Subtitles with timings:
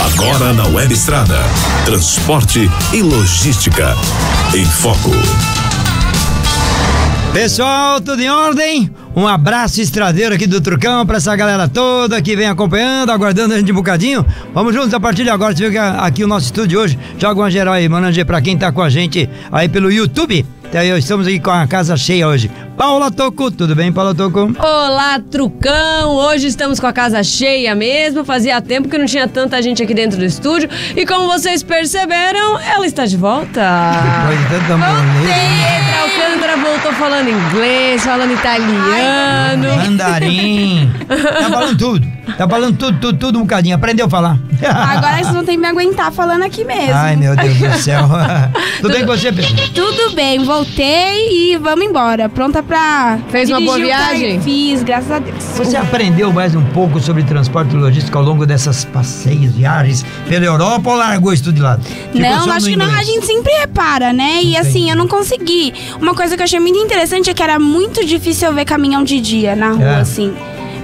[0.00, 1.38] Agora na Web Estrada.
[1.86, 3.94] Transporte e logística.
[4.54, 5.10] Em foco.
[7.32, 8.90] Pessoal, tudo em ordem?
[9.16, 13.58] Um abraço estradeiro aqui do Trucão pra essa galera toda que vem acompanhando, aguardando a
[13.58, 14.26] gente um bocadinho.
[14.52, 15.56] Vamos juntos a partir de agora.
[15.56, 18.58] Você viu que aqui o nosso estúdio hoje, joga uma geral aí, Mananger, pra quem
[18.58, 20.44] tá com a gente aí pelo YouTube.
[20.68, 22.50] Então, estamos aqui com a casa cheia hoje.
[22.78, 24.52] Paula Toco, tudo bem, Paula Toco?
[24.56, 26.14] Olá, Trucão!
[26.14, 28.24] Hoje estamos com a casa cheia mesmo.
[28.24, 30.70] Fazia tempo que não tinha tanta gente aqui dentro do estúdio.
[30.96, 33.90] E como vocês perceberam, ela está de volta.
[34.20, 34.76] Depois de tanta
[35.26, 39.76] Pietra Alcântara voltou falando inglês, falando italiano.
[39.76, 40.88] Mandarim.
[41.08, 42.18] tá falando tudo.
[42.36, 43.74] Tá falando tudo, tudo, tudo um bocadinho.
[43.74, 44.38] Aprendeu a falar.
[44.62, 46.94] Agora vocês vão ter que me aguentar falando aqui mesmo.
[46.94, 48.02] Ai, meu Deus do céu.
[48.80, 49.68] tudo bem com você, Pedro?
[49.74, 52.28] Tudo bem, voltei e vamos embora.
[52.28, 53.18] Pronta pra.
[53.30, 54.40] Fez uma boa viagem?
[54.40, 55.42] Fiz, graças a Deus.
[55.56, 60.44] Você aprendeu mais um pouco sobre transporte e logística ao longo dessas passeios, viagens pela
[60.44, 61.82] Europa ou largou isso tudo de lado?
[61.82, 62.94] Ficou não, acho que não.
[62.94, 64.42] A gente sempre repara, né?
[64.42, 65.72] E assim, eu não consegui.
[66.00, 69.02] Uma coisa que eu achei muito interessante é que era muito difícil eu ver caminhão
[69.02, 70.00] de dia na rua, É.
[70.00, 70.32] assim.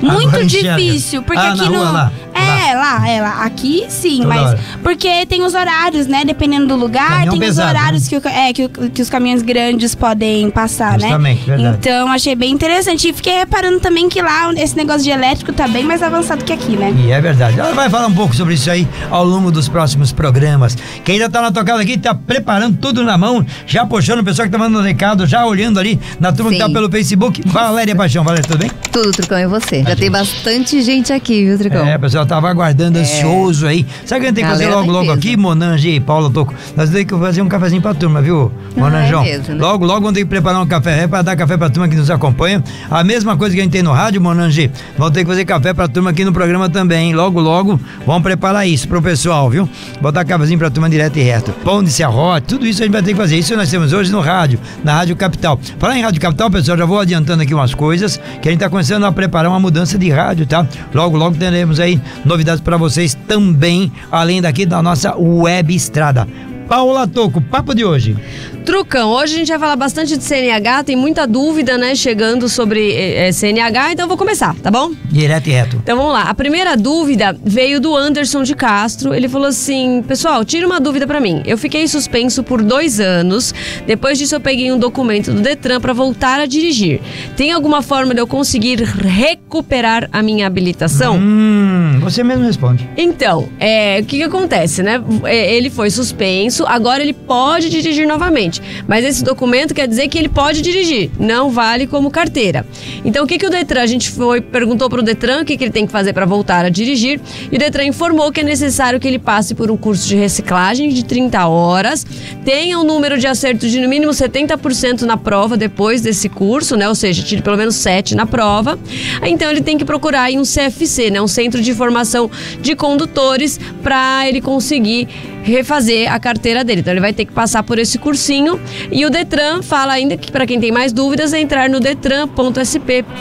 [0.03, 0.77] Agora Muito enxerga.
[0.77, 2.34] difícil, porque Ah, aqui rua, no.
[2.55, 3.45] Lá, É, lá, é lá.
[3.45, 4.49] Aqui sim, Toda mas.
[4.51, 4.61] hora.
[4.83, 6.25] Porque tem os horários, né?
[6.25, 8.09] Dependendo do lugar, Caminhão tem pesado, os horários né?
[8.09, 11.57] que, o- é, que, o- que os caminhões grandes podem passar, Justamente, né?
[11.57, 11.77] verdade.
[11.81, 13.09] Então, achei bem interessante.
[13.09, 16.53] E fiquei reparando também que lá esse negócio de elétrico tá bem mais avançado que
[16.53, 16.93] aqui, né?
[17.05, 17.59] E é verdade.
[17.59, 20.77] Ela vai falar um pouco sobre isso aí ao longo dos próximos programas.
[21.05, 24.47] Quem ainda tá na tocada aqui, tá preparando tudo na mão, já puxando o pessoal
[24.47, 26.63] que tá mandando recado, já olhando ali na turma que Sim.
[26.63, 27.43] tá pelo Facebook.
[27.47, 28.71] Valéria Paixão, Valéria, tudo bem?
[28.93, 29.83] Tudo, Trucão, e você?
[29.83, 31.87] Já tem bastante gente aqui, viu, Trucão?
[31.87, 33.87] É, pessoal tava aguardando, ansioso aí.
[34.05, 36.31] Sabe o que a gente tem que fazer logo, em logo aqui, Monange e Paula
[36.31, 36.55] Toco?
[36.77, 39.23] Nós temos que fazer um cafezinho pra turma, viu, Monanjão?
[39.25, 39.61] é mesmo, né?
[39.61, 41.97] Logo, logo vamos ter que preparar um café é pra dar café pra turma que
[41.97, 42.63] nos acompanha.
[42.91, 44.71] A mesma coisa que a gente tem no rádio, Monange.
[44.97, 47.09] Vamos ter que fazer café pra turma aqui no programa também.
[47.09, 47.15] hein?
[47.15, 49.69] Logo, logo, vamos preparar isso pro pessoal, viu?
[50.01, 51.53] Botar cafezinho pra turma direto e reto.
[51.65, 53.37] Pão de serrote, tudo isso a gente vai ter que fazer.
[53.39, 55.59] Isso nós temos hoje no rádio, na Rádio Capital.
[55.79, 58.69] Falar em Rádio Capital, pessoal, já vou adiantando aqui umas coisas que a gente tá
[58.71, 60.67] começando a preparar uma mudança de rádio, tá?
[60.93, 62.01] Logo, logo teremos aí
[62.35, 66.27] novidades pra vocês também, além daqui da nossa web estrada.
[66.69, 68.17] Paula Toco, papo de hoje.
[68.65, 72.93] Trucão, hoje a gente vai falar bastante de CNH, tem muita dúvida, né, chegando sobre
[72.93, 74.93] eh, eh, CNH, então eu vou começar, tá bom?
[75.11, 75.77] Direto e reto.
[75.83, 76.23] Então vamos lá.
[76.23, 79.15] A primeira dúvida veio do Anderson de Castro.
[79.15, 81.43] Ele falou assim: Pessoal, tira uma dúvida pra mim.
[81.45, 83.53] Eu fiquei suspenso por dois anos.
[83.87, 87.01] Depois disso, eu peguei um documento do Detran pra voltar a dirigir.
[87.37, 91.19] Tem alguma forma de eu conseguir recuperar a minha habilitação?
[91.19, 92.89] Hum, você mesmo responde.
[92.97, 95.03] Então, é, o que, que acontece, né?
[95.25, 98.61] É, Ele foi suspenso, agora ele pode dirigir novamente.
[98.87, 102.67] Mas esse documento quer dizer que ele pode dirigir, não vale como carteira.
[103.05, 105.57] Então, o que, que o Detran, a gente foi, perguntou para o Detran o que,
[105.57, 107.21] que ele tem que fazer para voltar a dirigir,
[107.51, 110.89] e o Detran informou que é necessário que ele passe por um curso de reciclagem
[110.91, 112.07] de 30 horas,
[112.45, 116.89] tenha um número de acertos de no mínimo 70% na prova depois desse curso, né?
[116.89, 118.79] Ou seja, tire pelo menos 7 na prova.
[119.23, 121.21] Então, ele tem que procurar um CFC, né?
[121.21, 125.09] Um Centro de Formação de Condutores, para ele conseguir
[125.43, 126.81] refazer a carteira dele.
[126.81, 128.61] Então ele vai ter que passar por esse cursinho
[128.91, 133.15] e o Detran fala ainda que para quem tem mais dúvidas é entrar no detran.sp.gov.br.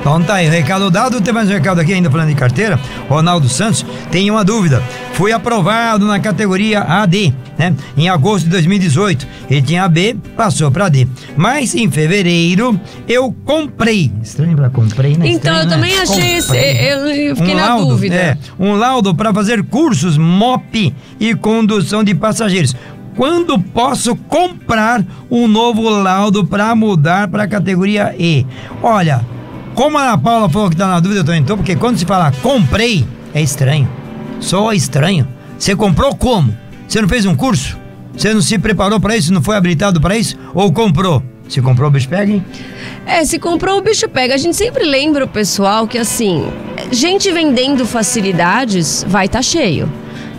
[0.00, 1.20] Então tá aí, recado dado.
[1.20, 2.78] Tem mais um recado aqui ainda falando de carteira.
[3.08, 4.82] Ronaldo Santos tem uma dúvida.
[5.14, 7.74] Fui aprovado na categoria AD, né?
[7.94, 9.26] Em agosto de 2018.
[9.50, 11.06] Ele tinha AB, passou pra D.
[11.36, 14.10] Mas em fevereiro eu comprei.
[14.22, 15.28] Estranho pra comprei, né?
[15.28, 15.70] Então Estranho, eu né?
[15.70, 18.14] também achei esse, eu, eu fiquei um na laudo, dúvida.
[18.14, 22.74] É, um laudo para fazer cursos MOP e condução de passageiros.
[23.14, 28.46] Quando posso comprar um novo laudo para mudar para a categoria E?
[28.82, 29.20] Olha,
[29.74, 32.06] como a Ana Paula falou que tá na dúvida, eu também tô, porque quando se
[32.06, 33.04] fala comprei,
[33.34, 33.86] é estranho.
[34.38, 35.28] Só estranho.
[35.58, 36.56] Você comprou como?
[36.90, 37.78] Você não fez um curso?
[38.16, 39.32] Você não se preparou para isso?
[39.32, 40.36] Não foi habilitado para isso?
[40.52, 41.22] Ou comprou?
[41.48, 42.44] Se comprou, o bicho pega, hein?
[43.06, 44.34] É, se comprou o bicho pega.
[44.34, 46.44] A gente sempre lembra o pessoal que assim,
[46.90, 49.88] gente vendendo facilidades vai estar cheio.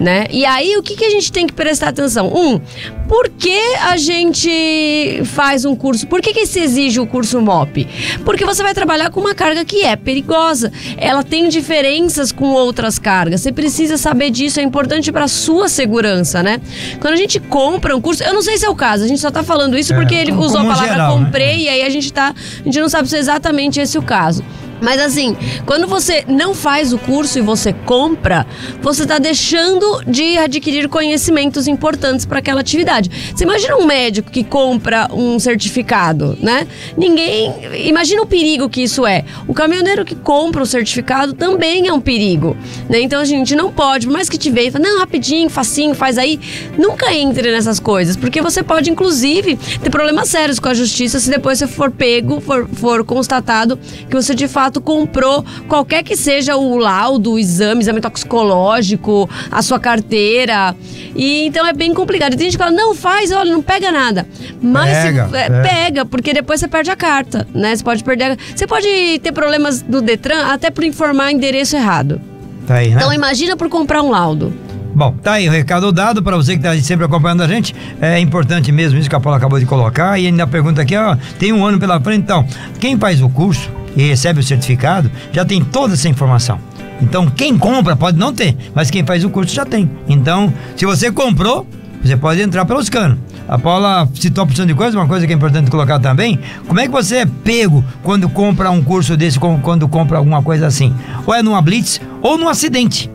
[0.02, 0.26] Né?
[0.32, 2.34] E aí, o que, que a gente tem que prestar atenção?
[2.36, 2.60] Um,
[3.08, 6.08] por que a gente faz um curso?
[6.08, 7.88] Por que, que se exige o curso MOP?
[8.26, 10.72] Porque você vai trabalhar com uma carga que é perigosa.
[10.98, 13.42] Ela tem diferenças com outras cargas.
[13.42, 16.60] Você precisa saber disso, é importante para sua segurança, né?
[17.00, 19.22] Quando a gente compra um curso, eu não sei se é o caso, a gente
[19.22, 21.26] só tá falando isso É, porque ele usou a palavra geral, né?
[21.26, 22.34] comprei e aí a gente tá.
[22.34, 24.44] A gente não sabe se é exatamente esse o caso.
[24.82, 28.46] Mas assim, quando você não faz o curso e você compra,
[28.82, 33.10] você está deixando de adquirir conhecimentos importantes para aquela atividade.
[33.36, 36.68] Você imagina um médico que compra um certificado, né?
[36.98, 37.54] Ninguém.
[37.86, 39.24] Imagina o perigo que isso é.
[39.48, 42.58] O caminhoneiro que compra o certificado também é um perigo.
[42.90, 43.02] Né?
[43.02, 46.40] Então a gente não pode, por mais que te veja não, rapidinho, facinho, faz aí.
[46.78, 51.30] Nunca entre nessas coisas, porque você pode, inclusive, ter problemas sérios com a justiça se
[51.30, 53.78] depois você for pego, for, for constatado
[54.10, 59.62] que você de fato comprou qualquer que seja o laudo, o exame, exame toxicológico, a
[59.62, 60.76] sua carteira.
[61.16, 62.32] E então é bem complicado.
[62.38, 64.28] Tem gente que fala, não, faz, olha, não pega nada.
[64.62, 65.62] Mas Pega, se- é, é.
[65.62, 67.76] pega, porque depois você perde a carta, né?
[67.76, 68.32] Você pode perder.
[68.32, 68.88] a- Você pode
[69.22, 72.22] ter problemas do Detran até por informar endereço errado.
[72.68, 72.96] Tá aí, né?
[72.98, 74.54] Então imagina por comprar um laudo.
[74.94, 77.74] Bom, tá aí o recado dado para você que está sempre acompanhando a gente.
[78.02, 80.20] É importante mesmo isso que a Paula acabou de colocar.
[80.20, 82.46] E ainda pergunta aqui, ó, tem um ano pela frente, então.
[82.80, 86.60] Quem faz o curso e recebe o certificado já tem toda essa informação.
[87.02, 89.90] Então, quem compra pode não ter, mas quem faz o curso já tem.
[90.08, 91.66] Então, se você comprou,
[92.04, 93.18] você pode entrar pelos canos.
[93.48, 96.40] A Paula citou a opção de coisa, uma coisa que é importante colocar também.
[96.68, 100.68] Como é que você é pego quando compra um curso desse, quando compra alguma coisa
[100.68, 100.94] assim?
[101.26, 103.10] Ou é numa blitz ou num acidente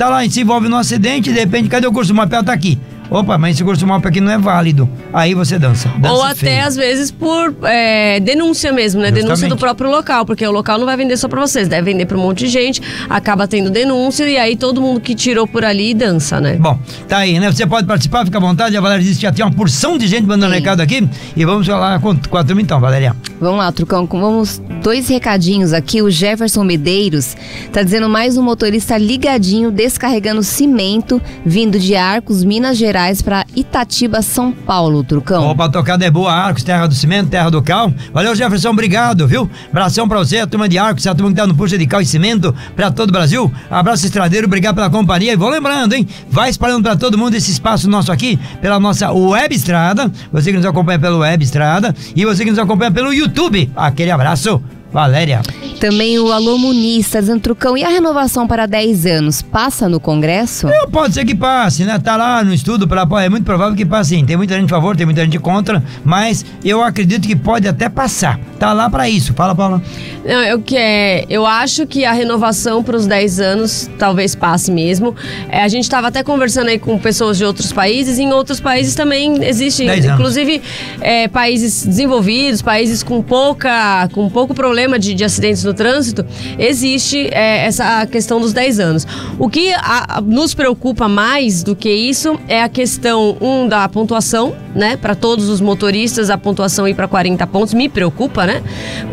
[0.00, 2.42] tá lá se envolve num acidente, de repente, cadê o curso mapa?
[2.42, 2.78] Tá aqui.
[3.10, 4.88] Opa, mas esse curso mapa aqui não é válido.
[5.12, 5.88] Aí você dança.
[5.98, 6.64] dança Ou até, feio.
[6.66, 9.10] às vezes, por é, denúncia mesmo, né?
[9.10, 9.56] Denúncia Justamente.
[9.56, 12.16] do próprio local, porque o local não vai vender só pra vocês, deve vender pra
[12.16, 15.92] um monte de gente, acaba tendo denúncia e aí todo mundo que tirou por ali
[15.92, 16.54] dança, né?
[16.60, 16.78] Bom,
[17.08, 17.50] tá aí, né?
[17.50, 18.76] Você pode participar, fica à vontade.
[18.76, 20.60] A Valéria disse que já tem uma porção de gente mandando Sim.
[20.60, 21.08] recado aqui.
[21.36, 23.16] E vamos falar com, com a turma então, Valéria.
[23.40, 26.00] Vamos lá, Trucão, com- vamos dois recadinhos aqui.
[26.00, 27.36] O Jefferson Medeiros
[27.72, 34.20] tá dizendo mais um motorista ligadinho descarregando cimento vindo de Arcos, Minas Gerais para Itatiba,
[34.20, 35.46] São Paulo, Trucão.
[35.48, 37.92] Opa, tocada é boa, Arcos, terra do cimento, terra do cal.
[38.12, 39.48] Valeu, Jefferson, obrigado, viu?
[39.70, 42.00] Abração pra você, a turma de Arcos, a turma que tá no puxa de cal
[42.00, 43.50] e cimento pra todo o Brasil.
[43.70, 45.32] Abraço estradeiro, obrigado pela companhia.
[45.32, 46.06] E vou lembrando, hein?
[46.30, 50.10] Vai espalhando pra todo mundo esse espaço nosso aqui, pela nossa Web Estrada.
[50.32, 53.70] Você que nos acompanha pelo Web Estrada e você que nos acompanha pelo YouTube.
[53.74, 55.40] Aquele abraço, Valéria.
[55.78, 59.98] Também o Alô Muniz tá dizendo, Trucão, e a renovação para 10 anos passa no
[59.98, 60.66] Congresso?
[60.66, 61.98] Não, Pode ser que passe, né?
[61.98, 64.24] Tá lá no estudo, pra, é muito provável que passe sim.
[64.24, 67.88] Tem muita gente a favor, tem muita gente contra, mas eu acredito que pode até
[67.88, 68.38] passar.
[68.58, 69.32] Tá lá pra isso.
[69.32, 69.80] Fala, Paula.
[70.24, 74.70] Não, eu, que é, eu acho que a renovação para os 10 anos talvez passe
[74.70, 75.14] mesmo.
[75.48, 78.60] É, a gente estava até conversando aí com pessoas de outros países, e em outros
[78.60, 80.18] países também existe, 10 anos.
[80.18, 80.60] inclusive
[81.00, 86.24] é, países desenvolvidos, países com pouca, com pouco problema de, de acidentes no trânsito,
[86.58, 89.06] existe é, essa questão dos 10 anos.
[89.38, 93.88] O que a- a- nos preocupa mais do que isso é a questão, um, da
[93.88, 94.96] pontuação, né?
[94.96, 98.62] Para todos os motoristas, a pontuação ir para 40 pontos me preocupa, né?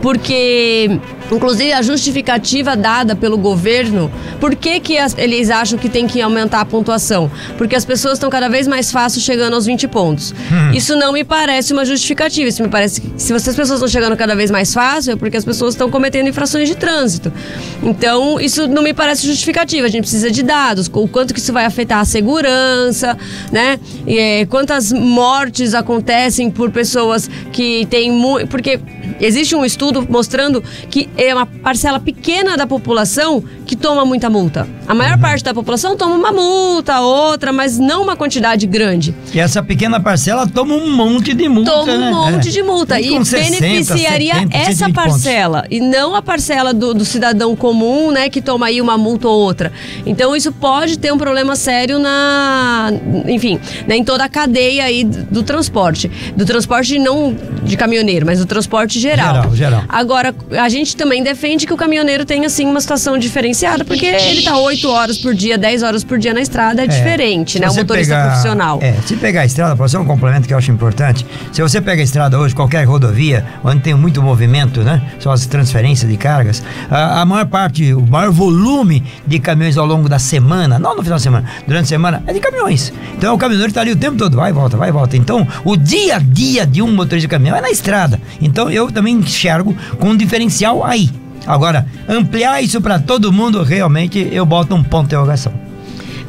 [0.02, 1.00] Porque,
[1.32, 6.22] inclusive, a justificativa dada pelo governo, por que, que as- eles acham que tem que
[6.22, 7.30] aumentar a pontuação?
[7.58, 10.34] Porque as pessoas estão cada vez mais fácil chegando aos 20 pontos.
[10.74, 12.48] Isso não me parece uma justificativa.
[12.50, 15.38] Isso me parece que se as pessoas estão chegando cada vez mais fácil, é porque
[15.38, 17.32] as pessoas estão cometendo infrações de trânsito.
[17.84, 19.86] Então, isso não me parece justificativa.
[19.88, 23.18] A gente precisa de dados, o quanto que isso vai afetar a segurança,
[23.52, 23.80] né?
[24.06, 28.48] E, é, quantas mortes acontecem por pessoas que têm muito.
[28.48, 28.80] Porque
[29.20, 34.68] existe um estudo mostrando que é uma parcela pequena da população que toma muita multa.
[34.88, 39.14] A maior parte da população toma uma multa, outra, mas não uma quantidade grande.
[39.34, 42.12] E essa pequena parcela toma um monte de multa, Toma um né?
[42.12, 42.52] monte É.
[42.52, 43.00] de multa.
[43.00, 45.12] E E com 60, beneficiaria 70, essa 120 pontos.
[45.12, 45.66] parcela.
[45.70, 49.40] E não a parcela do, do cidadão comum, né, que toma aí uma multa ou
[49.40, 49.74] outra.
[50.06, 52.92] Então isso pode ter um problema sério na.
[53.28, 56.10] Enfim, né, em toda a cadeia aí do, do transporte.
[56.36, 59.36] Do transporte não de caminhoneiro, mas do transporte geral.
[59.36, 59.84] Geral, geral.
[59.90, 64.42] Agora, a gente também defende que o caminhoneiro tenha, assim, uma situação diferenciada, porque ele
[64.42, 67.70] tá 8 horas por dia, 10 horas por dia na estrada, é, diferente, Se né?
[67.70, 68.80] O motorista pegar- profissional.
[68.82, 71.26] É, se pegar a estrada, pode ser um complemento que eu acho importante.
[71.52, 75.02] Se você pega a estrada hoje, qualquer rodovia, onde tem muito movimento, né?
[75.20, 79.86] São as transferências de cargas, a, a maior parte, o maior volume de caminhões ao
[79.86, 82.92] longo da semana, não no final de semana, durante a semana, é de caminhões.
[83.18, 85.16] Então o caminhoneiro está ali o tempo todo, vai e volta, vai e volta.
[85.18, 88.20] Então o dia a dia de um motorista de caminhão é na estrada.
[88.42, 90.84] Então eu também enxergo com um diferencial
[91.46, 95.67] Agora, ampliar isso para todo mundo, realmente eu boto um ponto de interrogação.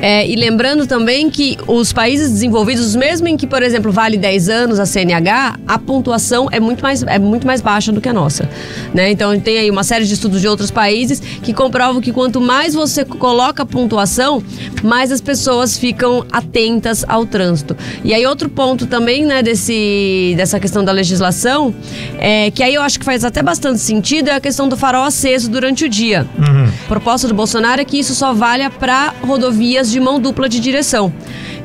[0.01, 4.49] É, e lembrando também que os países desenvolvidos, mesmo em que, por exemplo, vale 10
[4.49, 8.13] anos a CNH, a pontuação é muito mais, é muito mais baixa do que a
[8.13, 8.49] nossa.
[8.95, 9.11] Né?
[9.11, 12.75] Então tem aí uma série de estudos de outros países que comprovam que quanto mais
[12.75, 14.43] você coloca pontuação,
[14.83, 17.77] mais as pessoas ficam atentas ao trânsito.
[18.05, 21.75] E aí outro ponto também, né, desse, dessa questão da legislação,
[22.19, 25.05] é, que aí eu acho que faz até bastante sentido, é a questão do farol
[25.05, 26.27] aceso durante o dia.
[26.39, 26.65] Uhum.
[26.85, 30.61] A proposta do Bolsonaro é que isso só valha para rodovias de mão dupla de
[30.61, 31.13] direção.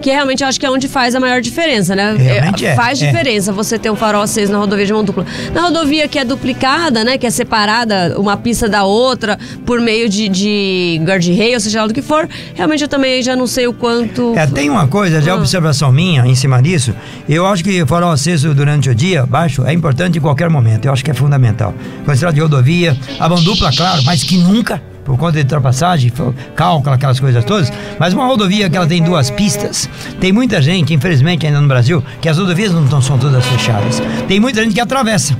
[0.01, 2.13] Que realmente eu acho que é onde faz a maior diferença, né?
[2.18, 3.06] Realmente é, faz é.
[3.06, 5.25] diferença você ter um farol aceso na rodovia de mão dupla.
[5.53, 7.18] Na rodovia que é duplicada, né?
[7.18, 11.94] Que é separada uma pista da outra por meio de, de guardrail, seja lá do
[11.94, 14.34] que for, realmente eu também já não sei o quanto.
[14.36, 15.36] É, tem uma coisa de Ah.
[15.36, 16.94] observação minha em cima disso.
[17.30, 20.86] Eu acho que farol aceso durante o dia, baixo, é importante em qualquer momento.
[20.86, 21.74] Eu acho que é fundamental.
[22.03, 25.42] Quando se trata de rodovia, a mão dupla, claro, mas que nunca, por conta de
[25.42, 26.12] ultrapassagem,
[26.56, 27.72] cálculo, aquelas coisas todas.
[28.00, 32.04] Mas uma rodovia que ela tem duas pistas, tem muita gente, infelizmente ainda no Brasil,
[32.22, 34.02] que as rodovias não são todas fechadas.
[34.28, 35.38] Tem muita gente que atravessa.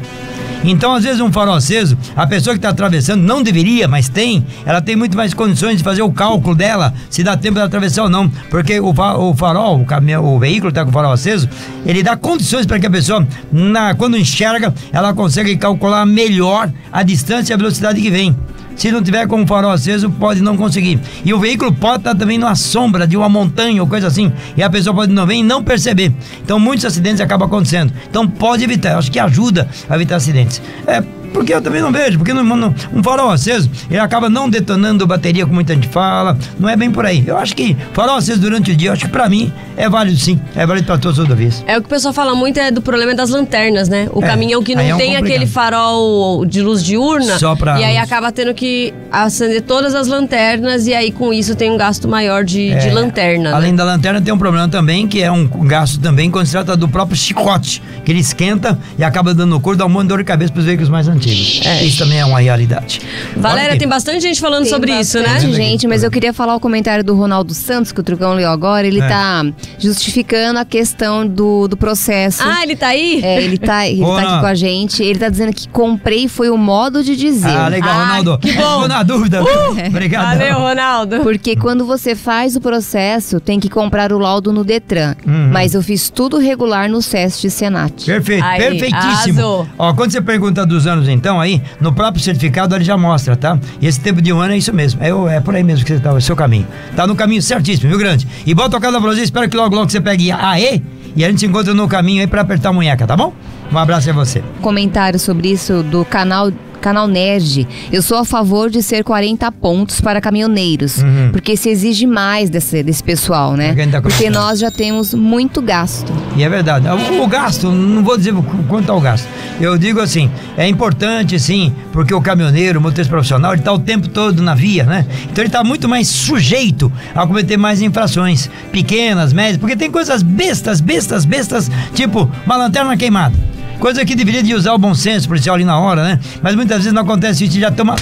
[0.64, 4.46] Então, às vezes, um farol aceso, a pessoa que está atravessando não deveria, mas tem,
[4.66, 8.04] ela tem muito mais condições de fazer o cálculo dela, se dá tempo de atravessar
[8.04, 8.30] ou não.
[8.50, 8.94] Porque o
[9.36, 11.50] farol, o, caminhão, o veículo está com o farol aceso,
[11.86, 17.04] ele dá condições para que a pessoa, na, quando enxerga, ela consegue calcular melhor a
[17.04, 18.34] distância e a velocidade que vem.
[18.76, 21.00] Se não tiver com o farol aceso, pode não conseguir.
[21.24, 24.32] E o veículo pode estar também numa sombra de uma montanha ou coisa assim.
[24.58, 26.12] E a pessoa pode não ver e não perceber.
[26.44, 27.94] Então muitos acidentes acabam acontecendo.
[28.10, 28.94] Então pode evitar.
[28.94, 30.62] Eu acho que ajuda a evitar acidentes.
[30.88, 31.23] É.
[31.34, 35.06] Porque eu também não vejo, porque não, não- um farol aceso, ele acaba não detonando
[35.08, 37.24] bateria, como muita gente fala, não é bem por aí.
[37.26, 40.40] Eu acho que farol aceso durante o dia, acho que pra mim é válido sim,
[40.56, 41.64] é válido pra todas as rodovias.
[41.68, 44.08] É o que o pessoal fala muito é do problema das lanternas, né?
[44.14, 45.26] O É, caminhão que não é um tem complicado.
[45.32, 47.38] aquele farol de luz diurna.
[47.40, 48.04] Só pra E aí luz.
[48.04, 52.44] acaba tendo que acender todas as lanternas e aí com isso tem um gasto maior
[52.44, 53.50] de, de É, lanterna.
[53.50, 53.56] né?
[53.56, 56.78] Além da lanterna, tem um problema também, que é um gasto também quando se trata
[56.78, 60.18] do próprio chicote, que ele esquenta e acaba dando cor, dá um monte de dor
[60.20, 61.23] de cabeça pros veículos mais antigos.
[61.30, 63.02] Isso também é uma realidade.
[63.36, 65.26] Valéria, tem bastante gente falando Tem sobre isso, né?
[65.26, 68.50] bastante gente, mas eu queria falar o comentário do Ronaldo Santos, que o Trucão leu
[68.50, 68.86] agora.
[68.88, 69.08] Ele É.
[69.08, 69.46] tá
[69.80, 72.44] justificando a questão do, do processo.
[72.44, 73.22] Ah, ele tá aí?
[73.24, 75.04] É, ele tá, ele Ô, tá aqui com a gente.
[75.04, 77.50] Ele tá dizendo que comprei foi o modo de dizer.
[77.50, 78.38] Ah, legal, Ai, Ronaldo.
[78.40, 78.62] que bom.
[78.62, 79.42] Ficou na dúvida.
[79.88, 80.38] Obrigado.
[80.38, 81.20] Valeu, Ronaldo.
[81.22, 85.16] Porque quando você faz o processo, tem que comprar o laudo no Detran.
[85.26, 85.50] Uhum.
[85.52, 88.06] Mas eu fiz tudo regular no SESC Senat.
[88.06, 89.40] Perfeito, Aí, perfeitíssimo.
[89.40, 89.68] arrasou.
[89.78, 93.58] Ó, quando você pergunta dos anos, então, aí, no próprio certificado ele já mostra, tá?
[93.82, 95.02] E esse tempo de um ano é isso mesmo.
[95.02, 96.68] É, é por aí mesmo que você tá, o seu caminho.
[96.96, 98.28] Tá no caminho certíssimo, viu, grande?
[98.46, 100.82] E bota tocada pra você, espero que logo, logo você pegue a E
[101.16, 103.34] e a gente se encontra no caminho aí pra apertar a munheca, tá bom?
[103.72, 104.44] Um abraço a você.
[104.62, 106.52] Comentário sobre isso do canal.
[106.84, 111.30] Canal Nerd, eu sou a favor de ser 40 pontos para caminhoneiros, Uhum.
[111.32, 113.74] porque se exige mais desse, desse pessoal, né?
[113.78, 116.12] É tá Porque nós já temos muito gasto.
[116.36, 116.86] E é verdade.
[116.90, 118.34] O, o gasto, não vou dizer
[118.68, 119.26] quanto é o gasto.
[119.62, 123.80] Eu digo assim, é importante sim, porque o caminhoneiro, o motorista profissional, ele está o
[123.80, 125.06] tempo todo na via, né?
[125.32, 130.22] Então ele está muito mais sujeito a cometer mais infrações, pequenas, médias, porque tem coisas
[130.22, 133.53] bestas, bestas, bestas, tipo uma lanterna queimada.
[133.84, 136.20] Coisa que deveria de usar o bom senso policial ali na hora, né?
[136.42, 137.98] Mas muitas vezes não acontece isso e já toma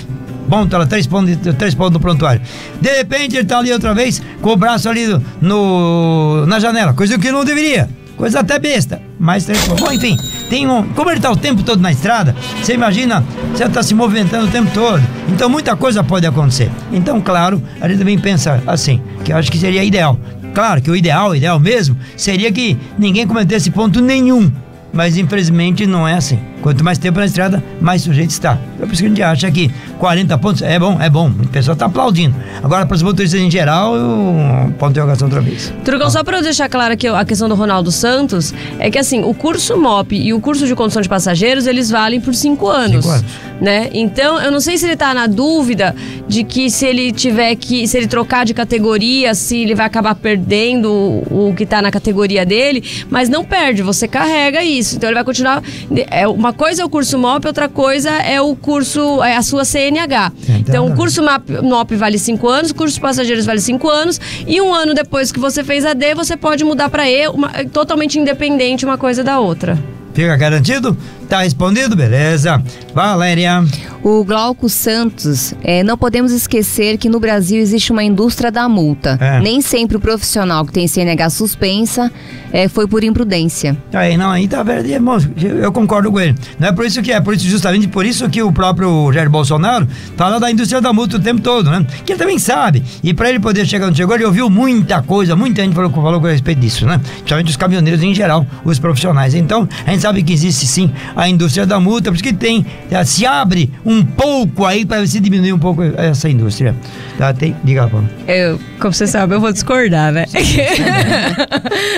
[0.47, 2.39] Bom, tá lá, três pontos, três pontos no prontuário.
[2.79, 6.93] De repente ele tá ali outra vez com o braço ali no, no- na janela,
[6.93, 7.89] coisa que não deveria.
[8.15, 9.83] Coisa até besta, mas três pontos.
[9.83, 10.15] Bom, enfim,
[10.51, 10.83] tem um.
[10.89, 14.51] Como ele tá o tempo todo na estrada, você imagina, você tá se movimentando o
[14.51, 15.01] tempo todo.
[15.29, 16.69] Então muita coisa pode acontecer.
[16.91, 20.19] Então, claro, a gente também pensa assim, que eu acho que seria ideal.
[20.53, 24.51] Claro que o ideal, o ideal mesmo, seria que ninguém cometesse ponto nenhum.
[24.93, 26.39] Mas infelizmente não é assim.
[26.61, 28.57] Quanto mais tempo na estrada, mais sujeito está.
[28.79, 31.29] É por isso que a gente acha que 40 pontos é bom, é bom.
[31.29, 32.35] O pessoal está aplaudindo.
[32.63, 35.73] Agora, para os motoristas em geral, eu ponto de interrogação outra vez.
[35.83, 39.23] Trucão, só para eu deixar claro aqui a questão do Ronaldo Santos, é que assim,
[39.23, 43.05] o curso MOP e o curso de condução de passageiros, eles valem por cinco anos.
[43.05, 43.51] Cinco anos.
[43.61, 43.91] Né?
[43.93, 45.95] Então, eu não sei se ele tá na dúvida
[46.27, 50.15] de que se ele tiver que, se ele trocar de categoria, se ele vai acabar
[50.15, 54.95] perdendo o, o que tá na categoria dele, mas não perde, você carrega isso.
[54.95, 55.61] Então ele vai continuar.
[56.09, 59.63] É, uma coisa é o curso MOP, outra coisa é o curso, é a sua
[59.65, 60.31] CNH.
[60.59, 61.21] Então, o curso
[61.63, 65.39] MOP vale cinco anos, o curso passageiros vale cinco anos, e um ano depois que
[65.39, 69.39] você fez a D, você pode mudar para E, uma- totalmente independente uma coisa da
[69.39, 69.77] outra.
[70.13, 70.97] Fica garantido?
[71.31, 71.95] Tá respondido?
[71.95, 72.61] Beleza.
[72.93, 73.63] Valéria.
[74.03, 79.17] O Glauco Santos, é, não podemos esquecer que no Brasil existe uma indústria da multa.
[79.21, 79.39] É.
[79.39, 82.11] Nem sempre o profissional que tem CNH suspensa
[82.51, 83.77] é, foi por imprudência.
[83.93, 84.99] Aí, não, aí tá verdade.
[84.99, 86.35] Bom, eu concordo com ele.
[86.59, 89.29] Não é por isso que é, por isso, justamente por isso que o próprio Jair
[89.29, 91.85] Bolsonaro fala da indústria da multa o tempo todo, né?
[92.05, 92.83] Que ele também sabe.
[93.03, 96.25] E para ele poder chegar onde chegou, ele ouviu muita coisa, muita gente falou, falou
[96.25, 96.99] a respeito disso, né?
[96.99, 99.33] Principalmente os caminhoneiros em geral, os profissionais.
[99.33, 102.65] Então, a gente sabe que existe sim a indústria da multa, por isso que tem,
[103.05, 106.75] se abre um pouco aí para se diminuir um pouco essa indústria.
[107.17, 107.33] Tá?
[107.33, 108.09] Tem, diga, Paulo.
[108.27, 110.25] Eu, como você sabe, eu vou discordar, né?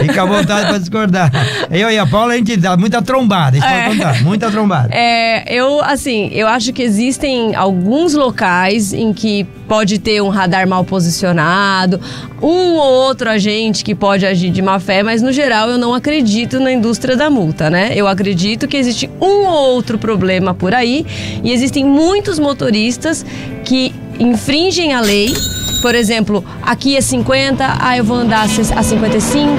[0.02, 1.32] Fica à vontade para discordar.
[1.72, 3.90] Eu e a Paula, a gente dá muita trombada, isso É.
[3.90, 4.90] contar, muita trombada.
[4.94, 10.68] É, eu, assim, eu acho que existem alguns locais em que pode ter um radar
[10.68, 12.00] mal posicionado,
[12.42, 15.94] um ou outro agente que pode agir de má fé, mas no geral eu não
[15.94, 17.94] acredito na indústria da multa, né?
[17.96, 21.06] Eu acredito que existe um ou outro problema por aí
[21.44, 23.26] e existem muitos motoristas
[23.64, 25.34] que infringem a lei.
[25.82, 29.54] Por exemplo, aqui é 50, ah, eu vou andar a 55,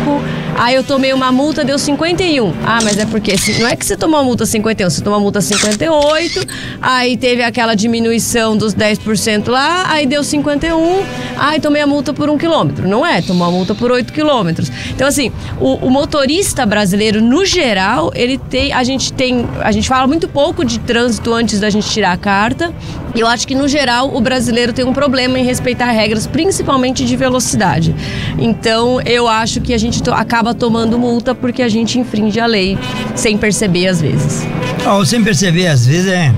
[0.56, 2.52] ah, eu tomei uma multa, deu 51.
[2.64, 5.22] Ah, mas é porque não é que você tomou uma multa 51, você tomou uma
[5.22, 6.46] multa 58,
[6.80, 11.02] aí teve aquela diminuição dos 10% lá, aí deu 51,
[11.36, 12.88] aí tomei a multa por um quilômetro.
[12.88, 14.70] Não é, tomou a multa por 8 quilômetros.
[14.90, 18.72] Então, assim, o, o motorista brasileiro, no geral, ele tem.
[18.72, 19.46] A gente tem.
[19.60, 22.72] A gente fala muito pouco de trânsito antes da gente tirar a carta.
[23.14, 27.16] Eu acho que, no geral, o brasileiro tem um problema em respeitar regras, principalmente de
[27.16, 27.94] velocidade.
[28.38, 32.46] Então, eu acho que a gente to- acaba tomando multa porque a gente infringe a
[32.46, 32.76] lei
[33.14, 34.42] sem perceber às vezes.
[34.86, 36.32] Ó, sem perceber, às vezes é.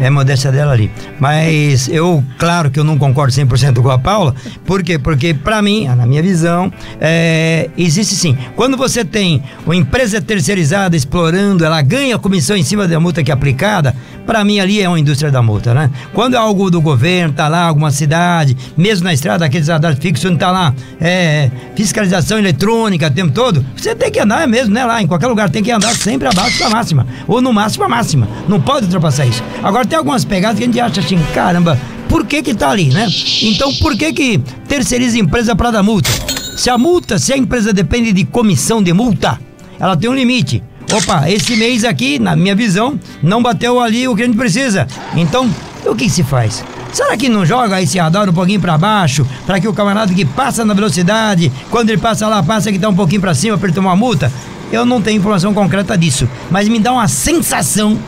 [0.00, 0.90] É a modéstia dela ali.
[1.18, 4.34] Mas eu, claro que eu não concordo 100% com a Paula.
[4.64, 4.98] Por quê?
[4.98, 8.36] Porque, pra mim, na minha visão, é, existe sim.
[8.56, 13.30] Quando você tem uma empresa terceirizada explorando, ela ganha comissão em cima da multa que
[13.30, 13.94] é aplicada,
[14.26, 15.90] pra mim ali é uma indústria da multa, né?
[16.14, 20.30] Quando é algo do governo, tá lá, alguma cidade, mesmo na estrada, aqueles radares fixos,
[20.30, 24.84] onde tá lá, é, fiscalização eletrônica o tempo todo, você tem que andar mesmo, né?
[24.84, 27.06] Lá, em qualquer lugar, tem que andar sempre abaixo da máxima.
[27.26, 28.28] Ou no máximo a máxima.
[28.48, 29.42] Não pode ultrapassar isso.
[29.62, 31.78] Agora tem algumas pegadas que a gente acha assim, caramba,
[32.08, 33.08] por que que tá ali, né?
[33.42, 36.08] Então por que que terceiriza a empresa para dar multa?
[36.56, 39.38] Se a multa, se a empresa depende de comissão de multa,
[39.78, 40.62] ela tem um limite.
[40.92, 44.86] Opa, esse mês aqui, na minha visão, não bateu ali o que a gente precisa.
[45.14, 45.52] Então,
[45.84, 46.64] o que se faz?
[46.92, 50.24] Será que não joga esse radar um pouquinho para baixo, para que o camarada que
[50.24, 53.68] passa na velocidade, quando ele passa lá, passa que tá um pouquinho para cima para
[53.68, 54.32] ele tomar uma multa?
[54.72, 57.98] Eu não tenho informação concreta disso, mas me dá uma sensação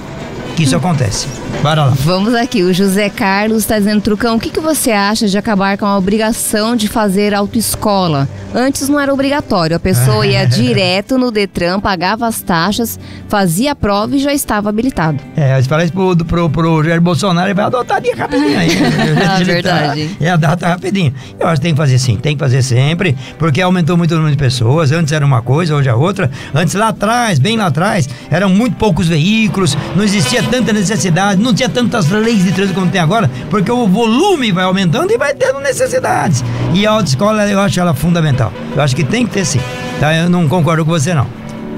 [0.57, 1.27] que isso acontece.
[1.63, 1.95] Bora lá.
[2.01, 5.79] Vamos aqui, o José Carlos está dizendo, Trucão, o que, que você acha de acabar
[5.79, 8.29] com a obrigação de fazer autoescola?
[8.55, 13.75] Antes não era obrigatório, a pessoa ia direto no Detran, pagava as taxas, fazia a
[13.75, 15.19] prova e já estava habilitado.
[15.37, 18.71] É, se falar isso pro, pro, pro Jair Bolsonaro, ele vai adotar rapidinho aí.
[19.23, 20.17] Tá- verdade.
[20.21, 21.15] É a data rapidinho.
[21.39, 24.17] Eu acho que tem que fazer sim, tem que fazer sempre, porque aumentou muito o
[24.17, 24.91] número de pessoas.
[24.93, 26.31] Antes era uma coisa, hoje é outra.
[26.55, 31.55] Antes lá atrás, bem lá atrás, eram muito poucos veículos, não existia tanta necessidade, não
[31.55, 35.35] tinha tantas leis de trânsito como tem agora, porque o volume vai aumentando e vai
[35.35, 36.45] tendo necessidades.
[36.75, 38.53] E a autoescola, eu acho ela fundamental.
[38.77, 39.61] Eu acho que tem que ter sim.
[40.01, 40.15] Tá?
[40.15, 41.27] Eu não concordo com você, não.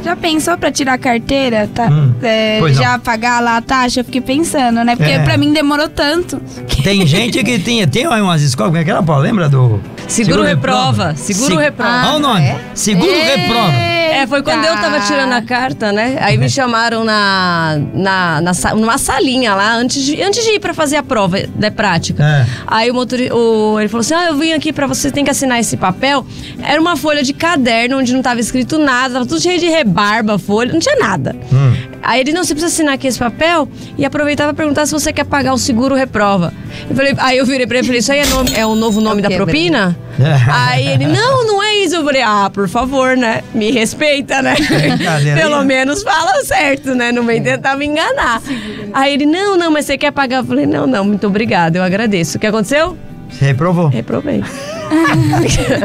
[0.05, 1.67] Já pensou pra tirar a carteira?
[1.75, 2.83] Tá, Hum, é, pois não.
[2.83, 4.01] já pagar lá a taxa?
[4.01, 4.95] Eu fiquei pensando, né?
[4.97, 5.19] Porque É.
[5.21, 6.39] pra mim demorou tanto.
[6.83, 9.23] Tem gente que tem, tem umas escolas, como é que era, Paulo?
[9.23, 9.81] Lembra do.
[10.07, 12.09] Seguro reprova, seguro reprova.
[12.09, 12.45] Olha o nome.
[12.47, 12.61] é?
[12.75, 13.95] Seguro reprova.
[14.15, 16.17] É, foi quando eu tava tirando a carta, né?
[16.21, 20.73] Aí me chamaram na, na, na numa salinha lá, antes de, antes de ir pra
[20.73, 22.23] fazer a prova da prática.
[22.23, 22.47] É.
[22.67, 25.31] Aí o motor, o, ele falou assim: Ah, eu vim aqui pra você, tem que
[25.31, 26.25] assinar esse papel.
[26.63, 30.39] Era uma folha de caderno onde não tava escrito nada, tava tudo cheio de rebarba,
[30.39, 31.35] folha, não tinha nada.
[31.53, 31.75] Hum.
[32.03, 35.13] Aí ele, não, você precisa assinar aqui esse papel e aproveitava pra perguntar se você
[35.13, 36.53] quer pagar o seguro reprova.
[36.89, 38.75] Eu falei, aí eu virei pra ele e falei, isso aí é, nome- é o
[38.75, 39.45] novo nome da quebra.
[39.47, 39.97] propina?
[40.49, 41.97] Aí ele, não, não é isso.
[41.97, 43.43] Eu falei, ah, por favor, né?
[43.53, 44.55] Me respeita, né?
[45.35, 47.11] Pelo menos fala certo, né?
[47.11, 48.41] Não vem tentar me enganar.
[48.93, 50.39] Aí ele, não, não, mas você quer pagar?
[50.39, 52.37] Eu falei, não, não, muito obrigada, eu agradeço.
[52.37, 52.97] O que aconteceu?
[53.29, 53.89] Você reprovou.
[53.89, 54.45] Reprovei.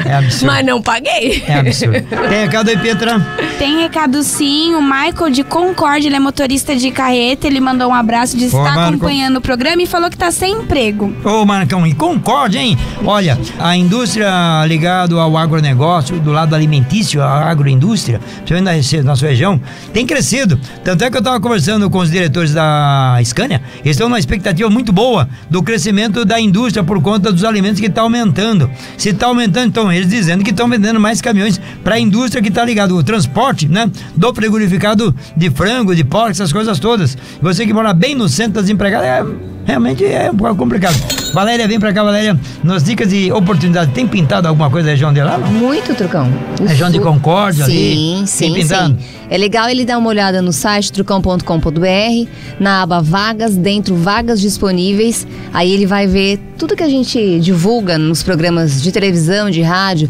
[0.05, 0.45] É absurdo.
[0.45, 1.43] Mas não paguei.
[1.47, 2.01] É absurdo.
[2.29, 3.19] Tem recado aí, Pietra?
[3.57, 7.93] Tem recado sim, o Michael de Concorde, ele é motorista de carreta, ele mandou um
[7.93, 11.13] abraço, disse que está acompanhando o programa e falou que tá sem emprego.
[11.23, 12.77] Ô, Marcão, e concorde, hein?
[13.03, 14.29] Olha, a indústria
[14.65, 19.59] ligada ao agronegócio, do lado alimentício, a agroindústria, principalmente na, sua região,
[19.93, 20.59] tem crescido.
[20.83, 24.69] Tanto é que eu estava conversando com os diretores da Scania, eles estão numa expectativa
[24.69, 28.69] muito boa do crescimento da indústria por conta dos alimentos que está aumentando.
[28.99, 29.67] Se está aumentando.
[29.67, 33.03] Então, eles dizendo que estão vendendo mais caminhões para a indústria que está ligado, o
[33.03, 33.89] transporte, né?
[34.15, 37.17] Do frigorificado de frango, de porco, essas coisas todas.
[37.41, 39.25] Você que mora bem no centro das empregadas, é,
[39.69, 40.95] realmente é um pouco complicado.
[41.33, 42.37] Valéria, vem pra cá, Valéria.
[42.63, 45.37] Nas dicas de oportunidade, tem pintado alguma coisa na região de lá?
[45.37, 45.47] Não?
[45.47, 46.27] Muito, Trucão.
[46.59, 47.73] O Região de sul- Concórdia ali?
[47.75, 48.97] Sim, Tem sim, pintado?
[48.99, 49.05] sim.
[49.29, 52.27] É legal ele dar uma olhada no site trucão.com.br,
[52.59, 55.27] na aba vagas, dentro vagas disponíveis.
[55.53, 60.09] Aí ele vai ver tudo que a gente divulga nos programas de televisão, de rádio.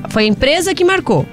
[0.08, 1.26] Foi a empresa que marcou.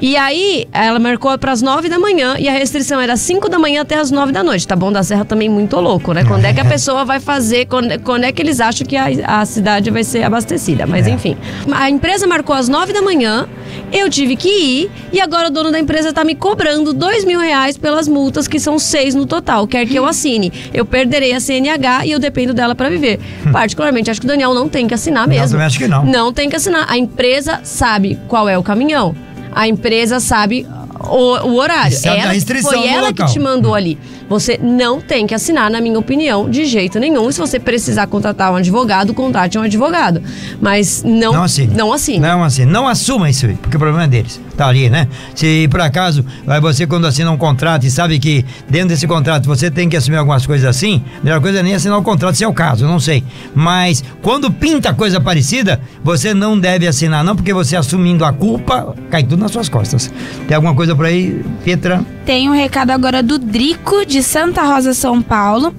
[0.00, 3.58] E aí, ela marcou para as 9 da manhã e a restrição era 5 da
[3.58, 4.66] manhã até as 9 da noite.
[4.66, 6.24] Tá bom da Serra também muito louco, né?
[6.24, 9.06] Quando é que a pessoa vai fazer, quando, quando é que eles acham que a,
[9.40, 10.86] a cidade vai ser abastecida?
[10.86, 11.36] Mas enfim.
[11.72, 13.48] A empresa marcou às 9 da manhã,
[13.92, 17.40] eu tive que ir e agora o dono da empresa tá me cobrando 2 mil
[17.40, 19.66] reais pelas multas, que são seis no total.
[19.66, 20.52] Quer que eu assine.
[20.74, 23.18] Eu perderei a CNH e eu dependo dela para viver.
[23.52, 25.50] Particularmente, acho que o Daniel não tem que assinar mesmo.
[25.52, 26.04] também acho que não.
[26.04, 26.86] Não tem que assinar.
[26.88, 29.14] A empresa sabe qual é o caminhão.
[29.56, 30.66] A empresa sabe
[31.00, 31.96] o, o horário.
[31.96, 33.98] Sabe ela, foi ela que te mandou ali.
[34.28, 37.28] Você não tem que assinar, na minha opinião, de jeito nenhum.
[37.28, 40.22] E se você precisar contratar um advogado, contrate um advogado.
[40.60, 41.74] Mas não, Não assine.
[41.74, 42.18] Não assine.
[42.18, 42.72] Não assine.
[42.72, 44.40] Não assuma isso aí, porque o problema é deles.
[44.56, 45.06] Tá ali, né?
[45.34, 49.44] Se por acaso vai você quando assina um contrato e sabe que dentro desse contrato
[49.44, 52.36] você tem que assumir algumas coisas assim, a melhor coisa é nem assinar o contrato
[52.36, 53.22] se é o caso, eu não sei.
[53.54, 58.94] Mas quando pinta coisa parecida, você não deve assinar, não, porque você assumindo a culpa,
[59.10, 60.10] cai tudo nas suas costas.
[60.48, 62.02] Tem alguma coisa por aí, Petra?
[62.24, 65.74] Tem um recado agora do Drico, de Santa Rosa, São Paulo.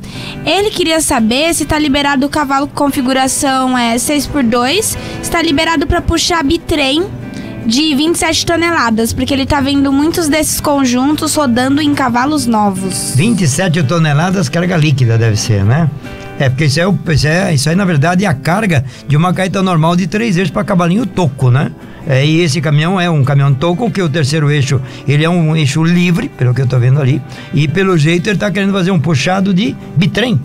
[0.46, 6.02] Ele queria saber se tá liberado o cavalo com configuração é, 6x2, está liberado para
[6.02, 7.06] puxar bitrem
[7.66, 13.14] de 27 toneladas, porque ele tá vendo muitos desses conjuntos rodando em cavalos novos.
[13.14, 15.90] 27 toneladas carga líquida deve ser, né?
[16.40, 19.34] É, porque isso, é, isso, é, isso aí, na verdade, é a carga de uma
[19.34, 21.72] caeta normal de três eixos para cavalinho toco, né?
[22.08, 25.56] É, e esse caminhão é um caminhão toco, que o terceiro eixo, ele é um
[25.56, 27.22] eixo livre, pelo que eu tô vendo ali,
[27.54, 30.40] e pelo jeito ele tá querendo fazer um puxado de bitrem.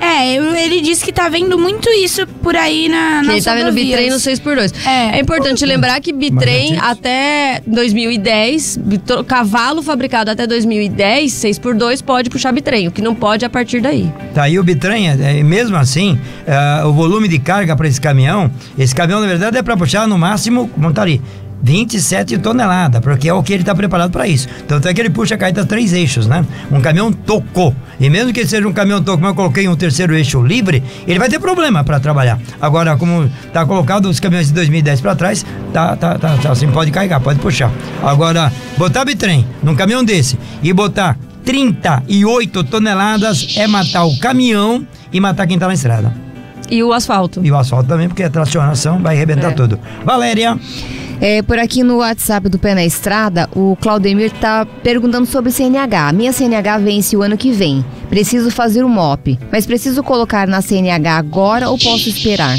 [0.00, 3.64] É, ele disse que tá vendo muito isso por aí na Que ele tá vendo
[3.66, 3.86] rodovias.
[3.86, 4.74] bitrem no 6x2.
[4.86, 5.16] É.
[5.16, 12.52] É, importante lembrar que bitrem até 2010, bitro- cavalo fabricado até 2010, 6x2 pode puxar
[12.52, 14.12] bitrem, o que não pode a partir daí.
[14.34, 18.00] Tá aí o bitrem, é, é, mesmo assim, ah, o volume de carga para esse
[18.00, 21.20] caminhão, esse caminhão na verdade é para puxar no máximo, ali,
[21.64, 24.46] 27 toneladas, porque é o que ele está preparado para isso.
[24.68, 26.44] Tanto é que ele puxa a caeta três eixos, né?
[26.70, 27.74] Um caminhão tocou.
[27.98, 31.18] E mesmo que seja um caminhão toco, mas eu coloquei um terceiro eixo livre, ele
[31.18, 32.38] vai ter problema para trabalhar.
[32.60, 36.68] Agora, como tá colocado os caminhões de 2010 para trás, tá, tá, tá, tá assim,
[36.70, 37.72] pode carregar, pode puxar.
[38.02, 45.18] Agora, botar bitrem num caminhão desse e botar 38 toneladas é matar o caminhão e
[45.18, 46.12] matar quem tá na estrada.
[46.70, 47.40] E o asfalto.
[47.44, 49.54] E o asfalto também, porque a tracionação vai arrebentar É.
[49.54, 49.78] tudo.
[50.04, 50.58] Valéria,
[51.20, 56.12] É, por aqui no WhatsApp do Pé na Estrada, o Claudemir tá perguntando sobre CNH.
[56.12, 57.84] Minha CNH vence o ano que vem.
[58.08, 62.56] Preciso fazer o MOP, mas preciso colocar na CNH agora ou posso esperar?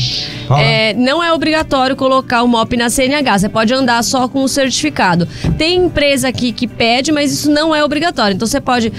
[0.58, 4.48] É, não é obrigatório colocar o MOP na CNH, você pode andar só com o
[4.48, 5.28] certificado.
[5.58, 8.36] Tem empresa aqui que pede, mas isso não é obrigatório.
[8.36, 8.92] Então você pode.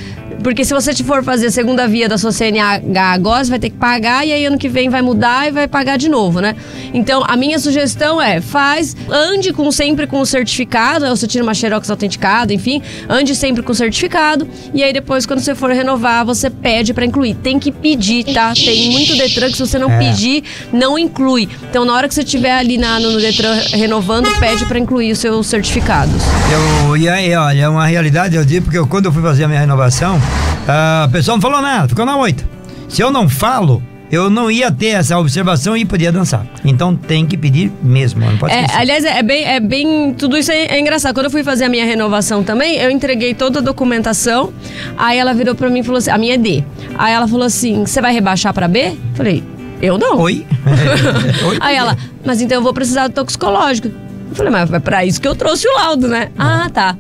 [0.43, 3.71] Porque se você for fazer a segunda via da sua CNH agora, você vai ter
[3.71, 6.55] que pagar e aí ano que vem vai mudar e vai pagar de novo, né?
[6.95, 11.43] Então a minha sugestão é: faz, ande com sempre com o certificado, ou você tira
[11.43, 15.71] uma Xerox autenticada, enfim, ande sempre com o certificado e aí depois quando você for
[15.71, 17.35] renovar, você pede pra incluir.
[17.35, 18.53] Tem que pedir, tá?
[18.55, 19.99] Tem muito Detran que se você não É.
[19.99, 21.49] pedir, não inclui.
[21.71, 25.19] Então, na hora que você estiver ali na, no Detran renovando, pede para incluir os
[25.19, 26.15] seus certificados.
[26.53, 29.45] Eu, e aí, olha, é uma realidade, eu digo, porque eu, quando eu fui fazer
[29.45, 30.21] a minha renovação,
[30.69, 32.45] a pessoa não falou nada, ficou na moita.
[32.89, 36.47] Se eu não falo, eu não ia ter essa observação e podia dançar.
[36.65, 40.15] Então tem que pedir mesmo, não pode É, aliás, é bem, é bem.
[40.15, 41.15] Tudo isso é, é engraçado.
[41.15, 44.53] Quando eu fui fazer a minha renovação também, eu entreguei toda a documentação.
[44.97, 46.65] Aí ela virou pra mim e falou assim: a minha é D.
[46.97, 48.97] Aí ela falou assim: você vai rebaixar pra B?
[49.15, 49.43] Falei,
[49.83, 50.19] eu não.
[50.19, 50.47] Oi?
[51.49, 51.59] Oi?
[51.61, 53.89] Aí ela, mas então eu vou precisar do toxicológico.
[53.89, 56.31] Eu falei, mas é pra isso que eu trouxe o laudo, né?
[56.39, 56.97] Ah, tá.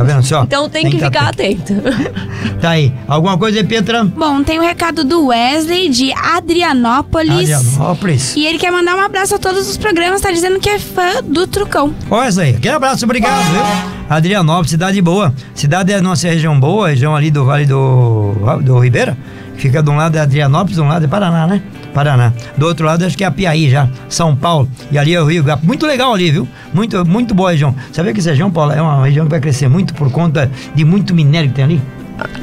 [0.00, 0.42] Tá vendo só?
[0.44, 1.74] Então tem, que, tá ficar atento.
[1.74, 2.20] atento.
[2.60, 2.92] Tá aí.
[3.08, 4.04] Alguma coisa aí, Petra?
[4.04, 7.50] Bom, tem o recado do Wesley de Adrianópolis.
[7.50, 8.36] Adrianópolis.
[8.36, 11.22] E ele quer mandar um abraço a todos os programas, tá dizendo que é fã
[11.22, 11.94] do Trucão.
[12.10, 12.56] Olha isso aí.
[12.56, 13.62] Aquele abraço, obrigado, viu?
[14.10, 15.34] Adrianópolis, cidade boa.
[15.54, 19.16] Cidade é nossa região boa, região ali do Vale do, do Ribeira.
[19.60, 21.62] Fica de um lado é Adrianópolis, de um lado é Paraná, né?
[21.92, 22.32] Paraná.
[22.56, 24.66] Do outro lado acho que é Apiaí já, São Paulo.
[24.90, 25.44] E ali é o Rio.
[25.62, 26.48] Muito legal ali, viu?
[26.72, 27.74] Muito, muito boa região.
[27.92, 30.82] Sabia que essa região, Paulo, é uma região que vai crescer muito por conta de
[30.82, 31.82] muito minério que tem ali?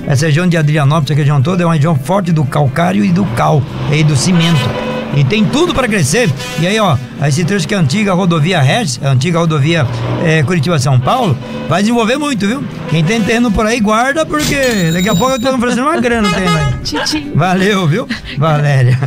[0.06, 3.26] Essa região de Adrianópolis, essa região toda, é uma região forte do calcário e do
[3.26, 4.97] cal, e do cimento.
[5.16, 6.30] E tem tudo para crescer.
[6.60, 6.96] E aí, ó,
[7.28, 9.86] esse trecho que é a antiga rodovia Regis, a antiga rodovia
[10.24, 12.64] é, Curitiba-São Paulo, vai desenvolver muito, viu?
[12.90, 16.28] Quem tem terreno por aí, guarda, porque daqui a pouco eu tô oferecendo uma grana
[16.30, 16.46] aí.
[17.34, 18.98] Valeu, viu, Valéria?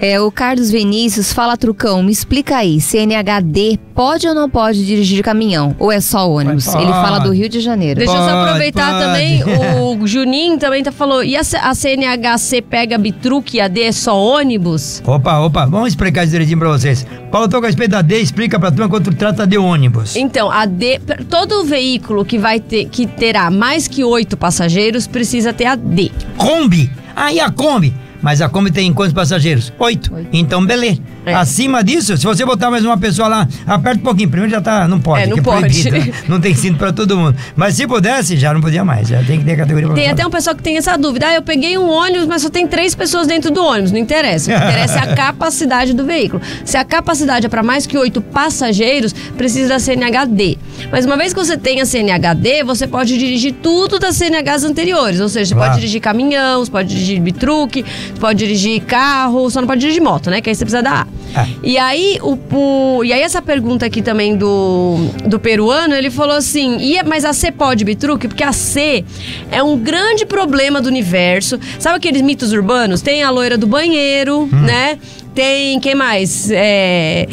[0.00, 5.22] É, o Carlos Vinícius fala, Trucão, me explica aí, CNHD pode ou não pode dirigir
[5.22, 5.76] caminhão?
[5.78, 6.64] Ou é só ônibus?
[6.64, 6.82] Pode.
[6.84, 7.98] Ele fala do Rio de Janeiro.
[7.98, 9.04] Deixa eu só aproveitar pode.
[9.04, 9.42] também,
[10.00, 13.82] o Juninho também tá falou, e a, C- a CNHC pega bitruque e a D
[13.82, 15.02] é só ônibus?
[15.06, 17.06] Opa, opa, vamos explicar isso direitinho pra vocês.
[17.30, 20.16] Paulo, tô com a respeito da D, explica pra turma quando trata de ônibus.
[20.16, 25.52] Então, a D, todo veículo que vai ter, que terá mais que oito passageiros precisa
[25.52, 26.10] ter a D.
[26.38, 26.90] Kombi.
[27.14, 27.92] Aí a Kombi.
[28.22, 29.72] Mas a Kombi tem quantos passageiros?
[29.78, 30.12] Oito.
[30.32, 31.00] Então, beleza.
[31.30, 31.34] É.
[31.34, 34.28] Acima disso, se você botar mais uma pessoa lá, aperta um pouquinho.
[34.28, 34.86] Primeiro já tá.
[34.88, 35.22] Não pode.
[35.22, 35.60] É, não que pode.
[35.60, 36.12] proibido, né?
[36.28, 37.36] Não tem cinto pra todo mundo.
[37.56, 39.08] Mas se pudesse, já não podia mais.
[39.08, 41.26] Já tem que ter categoria Tem até um pessoal que tem essa dúvida.
[41.28, 43.90] Ah, eu peguei um ônibus, mas só tem três pessoas dentro do ônibus.
[43.92, 44.50] Não interessa.
[44.50, 46.40] O que interessa é a capacidade do veículo.
[46.64, 50.56] Se a capacidade é para mais que oito passageiros, precisa da CNHD.
[50.90, 55.20] Mas uma vez que você tem a CNHD, você pode dirigir tudo das CNHs anteriores.
[55.20, 55.70] Ou seja, você Claro.
[55.70, 60.02] pode dirigir caminhão, você pode dirigir bitruque, você pode dirigir carro, só não pode dirigir
[60.02, 60.40] moto, né?
[60.40, 61.06] Que aí você precisa da A.
[61.34, 61.46] Ah.
[61.62, 66.34] E aí, o, o- e aí essa pergunta aqui também do, do peruano, ele falou
[66.36, 68.26] assim, e, é- mas a C pode bitruque?
[68.26, 69.04] Porque a C
[69.50, 71.58] é um grande problema do universo.
[71.78, 73.00] Sabe aqueles mitos urbanos?
[73.00, 74.48] Tem a loira do banheiro, Hum.
[74.62, 74.98] né?
[75.34, 76.50] Tem, quem mais?
[76.50, 77.26] É,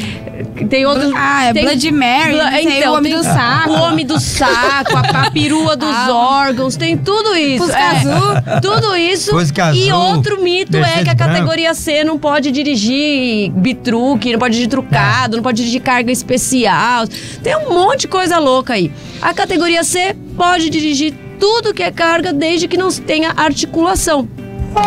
[0.70, 1.12] tem outros...
[1.16, 3.70] Ah, é tem, Blood Mary, Bla- não sei, o homem tem do saco.
[3.70, 6.14] O homem do saco, a, a perua dos Ah.
[6.14, 7.66] órgãos, tem tudo isso.
[7.66, 7.88] Fusca é.
[7.90, 8.62] azul.
[8.62, 9.32] Tudo isso.
[9.32, 11.18] Fusca e azul, outro mito é que a branco.
[11.34, 17.06] categoria C não pode dirigir bitruque, não pode dirigir trucado, não pode dirigir carga especial.
[17.42, 18.92] Tem um monte de coisa louca aí.
[19.22, 24.28] A categoria C pode dirigir tudo que é carga desde que não tenha articulação.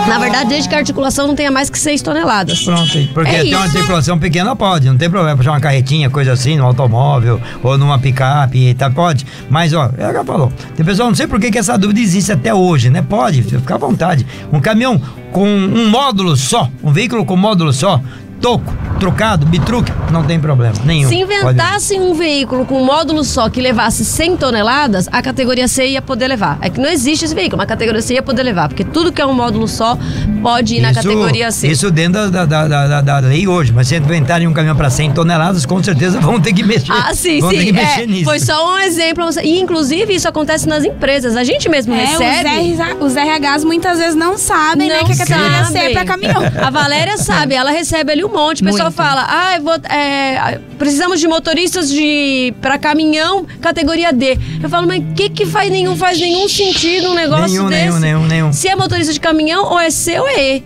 [0.08, 2.62] Na verdade, desde que a articulação não tenha mais que 6 toneladas.
[2.62, 3.76] Pronto, porque É tem uma isso.
[3.76, 5.36] circulação pequena, pode, não tem problema.
[5.36, 8.90] Puxar uma carretinha, coisa assim, no automóvel ou numa picape, tá?
[8.90, 9.26] Pode.
[9.48, 10.52] Mas, ó, é o que ela falou.
[10.76, 13.02] Tem pessoal, não sei por que, que essa dúvida existe até hoje, né?
[13.02, 14.26] Pode, fica à vontade.
[14.52, 15.00] Um caminhão
[15.32, 18.00] com um módulo só, um veículo com módulo só,
[18.40, 21.08] toco, trocado, bitruque, não tem problema nenhum.
[21.08, 25.86] Se inventassem um veículo com um módulo só que levasse 100 toneladas, a categoria C
[25.88, 26.58] ia poder levar.
[26.60, 29.12] É que não existe esse veículo, mas a categoria C ia poder levar, porque tudo
[29.12, 29.96] que é um módulo só
[30.42, 31.68] pode ir na categoria C.
[31.68, 34.90] Isso dentro da, da, da, da- da lei hoje, mas se inventarem um caminhão para
[34.90, 36.92] 100 toneladas, com certeza vão ter que mexer.
[36.92, 37.64] Ah, sim, vão ter sim.
[37.66, 38.24] que mexer É, nisso.
[38.24, 39.24] foi só um exemplo.
[39.42, 41.36] E, inclusive, isso acontece nas empresas.
[41.36, 42.76] A gente mesmo É, recebe.
[43.00, 45.92] os, os RHs muitas vezes não sabem, né, Não que a categoria C é sabem.
[45.92, 46.42] pra caminhão.
[46.62, 48.62] A Valéria sabe, ela recebe ali um monte.
[48.62, 54.38] O pessoal fala: ah, vou, é, precisamos de motoristas de para caminhão categoria D.
[54.62, 57.82] Eu falo, mas o que que faz nenhum faz nenhum sentido um negócio Nenhum, desse?
[57.82, 58.52] nenhum, nenhum, nenhum.
[58.52, 60.62] Se é motorista de caminhão, ou é C ou é E.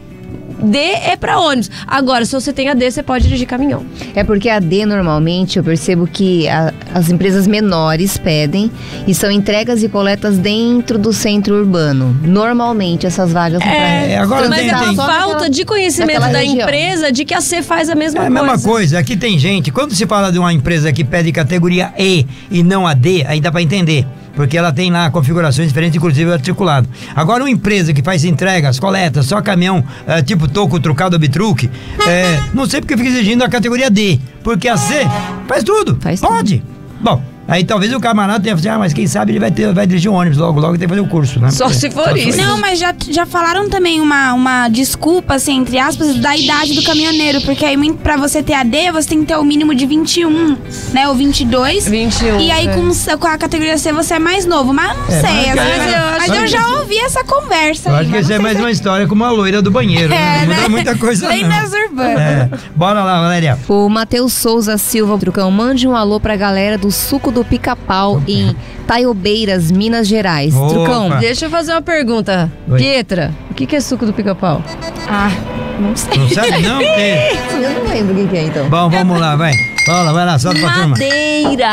[0.65, 1.71] D é pra ônibus.
[1.87, 3.85] Agora, se você tem a D, você pode dirigir caminhão.
[4.15, 8.71] É porque a D normalmente eu percebo que a- as empresas menores pedem
[9.07, 12.17] e são entregas e coletas dentro do centro urbano.
[12.23, 16.21] Normalmente essas vagas são É, pra agora Mas tem- é tem- falta naquela- de conhecimento
[16.21, 16.57] da região.
[16.67, 18.43] empresa de que a C faz a mesma É a coisa.
[18.53, 22.27] mesma coisa, aqui tem gente, quando se fala de uma empresa que pede categoria E
[22.51, 24.07] e não a D, aí dá pra entender.
[24.35, 26.89] Porque ela tem lá configurações diferentes, inclusive articulado.
[27.15, 31.71] Agora, uma empresa que faz entregas, coletas, só caminhão, eh, tipo toco, trucado, bitruque,
[32.07, 34.19] eh, não sei porque fica exigindo a categoria D.
[34.43, 35.07] Porque a C
[35.47, 35.99] faz tudo.
[36.01, 36.63] Faz Pode.
[37.01, 39.87] Bom, Aí talvez o camarada tenha falado, ah, mas quem sabe ele vai, ter, vai
[39.87, 41.51] dirigir um ônibus logo, logo tem que fazer o curso, né?
[41.51, 42.39] Só se for isso.
[42.39, 46.83] Não, mas já, já falaram também uma, uma desculpa, assim, entre aspas, da idade do
[46.83, 47.41] caminhoneiro.
[47.43, 50.57] Porque aí, pra você ter AD, você tem que ter o mínimo de 21,
[50.93, 51.07] né?
[51.09, 51.87] Ou 22.
[51.89, 52.73] 21, E aí, é.
[52.75, 54.73] com, com a categoria C, você é mais novo.
[54.73, 55.55] Mas não É, sei.
[55.55, 57.91] mas- é, eu, mas mas eu já isso- ouvi essa conversa.
[57.91, 59.61] Eu aí, acho que mas isso é não mais se uma história como a loira
[59.61, 60.39] do banheiro, né?
[60.39, 60.69] É, Não muda né?
[60.69, 61.51] muita coisa Bem não.
[61.51, 62.19] das urbanas.
[62.19, 62.49] É.
[62.75, 63.59] Bora lá, Valéria.
[63.69, 68.55] O Matheus Souza Silva Trucão, mande um alô pra galera do Suco do Pica-Pau em
[68.87, 70.55] Taiobeiras, Minas Gerais.
[70.55, 70.69] Opa.
[70.69, 72.51] Trucão, Deixa eu fazer uma pergunta.
[72.69, 72.79] Oi.
[72.79, 74.63] Pietra, o que, que é suco do pica-pau?
[75.09, 75.31] Ah,
[75.79, 76.17] não sei.
[76.17, 76.81] Não sabe não?
[76.81, 77.33] É.
[77.61, 78.69] eu não lembro o que que é então.
[78.69, 79.53] Bom, vamos lá, vai.
[79.85, 80.89] Fala, vai lá, solta pra turma.
[80.89, 81.71] Madeira!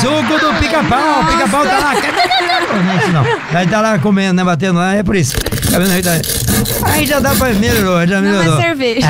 [0.00, 1.94] Suco do pica-pau, pica-pau tá lá.
[1.94, 3.58] Não, é isso não.
[3.58, 4.44] Aí tá lá comendo, né?
[4.44, 5.36] Batendo lá, é por isso.
[5.70, 6.02] Tá vendo aí?
[6.64, 6.90] Tá...
[6.92, 7.52] Aí já dá pra.
[7.54, 8.58] Melhorou, já Não melhorou.
[8.58, 9.08] é cerveja.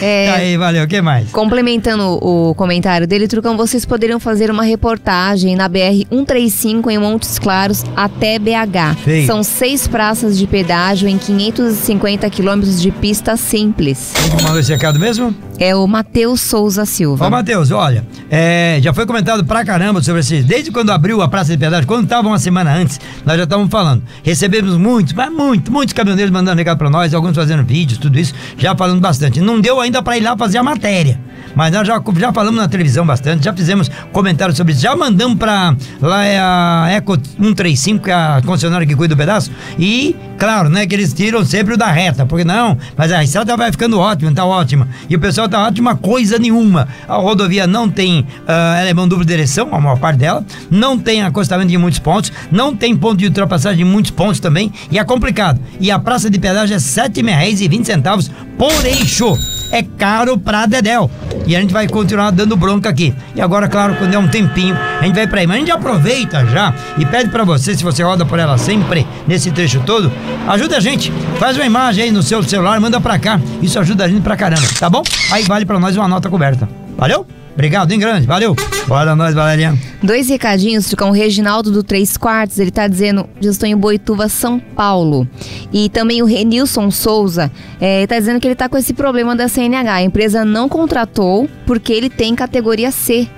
[0.00, 1.30] É, Aí, valeu, o que mais?
[1.30, 7.84] Complementando o comentário dele, Trucão, vocês poderiam fazer uma reportagem na BR-135 em Montes Claros
[7.96, 8.96] até BH.
[9.04, 9.26] Feio.
[9.26, 14.12] São seis praças de pedágio em 550 quilômetros de pista simples.
[14.14, 15.34] Quem mandou esse recado mesmo?
[15.58, 17.26] É o Matheus Souza Silva.
[17.26, 20.42] Ó, Matheus, olha, é, já foi comentado pra caramba sobre esse.
[20.42, 23.70] Desde quando abriu a Praça de Pedágio, quando tava uma semana antes, nós já estávamos
[23.70, 24.02] falando.
[24.22, 28.34] Recebemos muitos, mas muito, muitos caminhoneiros mandando recado pra nós, alguns fazendo vídeos, tudo isso,
[28.58, 29.40] já falando bastante.
[29.40, 31.20] Não deu ainda pra ir lá fazer a matéria.
[31.54, 35.36] Mas nós já, já falamos na televisão bastante, já fizemos comentários sobre isso, já mandamos
[35.36, 35.74] pra.
[36.00, 39.50] Lá é a Eco 135, que é a concessionária que cuida do pedaço.
[39.76, 43.56] E, claro, né, que eles tiram sempre o da reta, porque não, mas a estrada
[43.56, 44.86] vai ficando ótima, tá ótima.
[45.08, 46.86] E o pessoal tá ótima, coisa nenhuma.
[47.08, 51.72] A rodovia não tem, é mão dupla direção, a maior parte dela, não tem acostamento
[51.72, 55.60] em muitos pontos, não tem ponto de ultrapassagem em muitos pontos também, e é complicado.
[55.80, 59.32] E a praça de pedágio é R$ 7,20 por eixo.
[59.70, 61.08] É caro pra Dedéu.
[61.46, 63.14] E a gente vai continuar dando bronca aqui.
[63.32, 65.46] E agora, claro, quando é um tempinho, a gente vai pra.
[65.46, 69.06] Mas a gente aproveita já e pede pra você, se você roda por ela sempre,
[69.24, 70.10] nesse trecho todo,
[70.48, 71.12] ajuda a gente.
[71.38, 73.40] Faz uma imagem aí no seu celular, manda pra cá.
[73.62, 75.04] Isso ajuda a gente pra caramba, tá bom?
[75.30, 76.68] Aí vale pra nós uma nota coberta.
[76.98, 77.24] Valeu?
[77.54, 78.26] Obrigado, hein, grande?
[78.26, 78.54] Valeu.
[78.86, 79.78] Bora nós, Valeriano.
[80.02, 81.10] Dois recadinhos, Trucão.
[81.10, 85.28] O Reginaldo do Três Quartos, ele tá dizendo, eu estou em Boituva, São Paulo.
[85.72, 89.48] E também o Renilson Souza, é, tá dizendo que ele tá com esse problema da
[89.48, 89.94] CNH.
[89.94, 93.28] A empresa não contratou porque ele tem categoria C.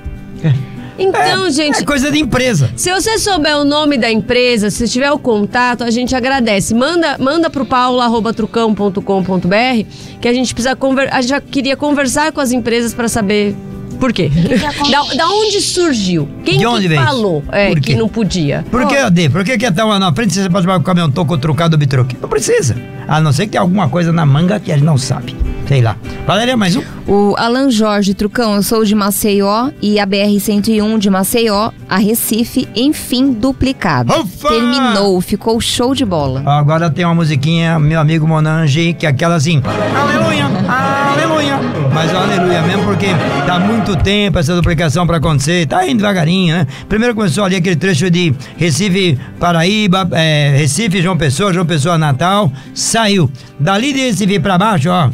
[0.99, 2.71] Então, gente, É coisa de empresa.
[2.77, 6.75] Se você souber o nome da empresa, se tiver o contato, a gente agradece.
[6.75, 9.87] Manda, manda pro paulo@trucão.com.br
[10.21, 13.57] que a gente precisa conver, a gente já queria conversar com as empresas para saber
[14.03, 14.29] por quê.
[14.91, 16.29] da, da onde surgiu?
[16.45, 17.05] Quem De onde que veio?
[17.05, 18.65] falou é, que não podia?
[18.69, 19.29] Por que, AD?
[19.29, 22.17] Por que que tava na frente você pode levar o caminhão toco trucado ou bitruque?
[22.21, 22.75] Não precisa.
[23.07, 25.37] A não ser que tenha alguma coisa na manga que a gente não sabe.
[25.69, 25.97] Sei lá.
[26.27, 26.83] Valéria, mais um?
[27.07, 32.69] O Alan Jorge Trucão, eu sou de Maceió e a BR-101 de Maceió a Recife,
[32.75, 34.13] enfim, duplicado.
[34.13, 34.49] Ufa!
[34.49, 36.43] Terminou, ficou show de bola.
[36.45, 39.63] Agora tem uma musiquinha, meu amigo Monange, que é aquela assim,
[39.95, 40.42] aleluia.
[42.05, 43.07] Mas o aleluia mesmo porque
[43.47, 46.67] tá muito tempo essa duplicação pra acontecer, tá indo devagarinho, né?
[46.89, 52.53] Primeiro começou ali aquele trecho de Recife, Paraíba, é, Recife, João Pessoa, João Pessoa, Natal,
[52.75, 53.31] saiu.
[53.61, 55.11] Dali de Recife pra baixo, ó.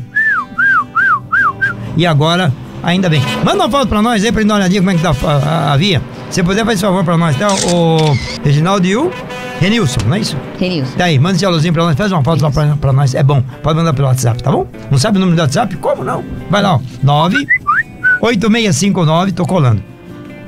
[1.94, 2.51] E agora,
[2.83, 3.20] ainda bem.
[3.44, 5.11] Manda uma foto pra nós aí pra gente dar uma olhadinha como é que tá
[5.11, 6.01] a, a- a via.
[6.31, 7.49] Se puder, faz favor pra nós, tá?
[7.73, 7.99] O
[8.45, 9.11] Reginaldo e o
[9.61, 10.37] Renilson, não é isso?
[10.59, 10.97] Renilson.
[10.97, 13.23] Tá aí, manda esse alôzinho pra nós, faz uma foto lá pra, pra nós, é
[13.23, 13.43] bom.
[13.62, 14.67] Pode mandar pelo WhatsApp, tá bom?
[14.91, 15.75] Não sabe o número do WhatsApp?
[15.79, 16.23] Como não?
[16.51, 16.81] Vai lá, ó.
[17.03, 19.83] 98659, tô colando.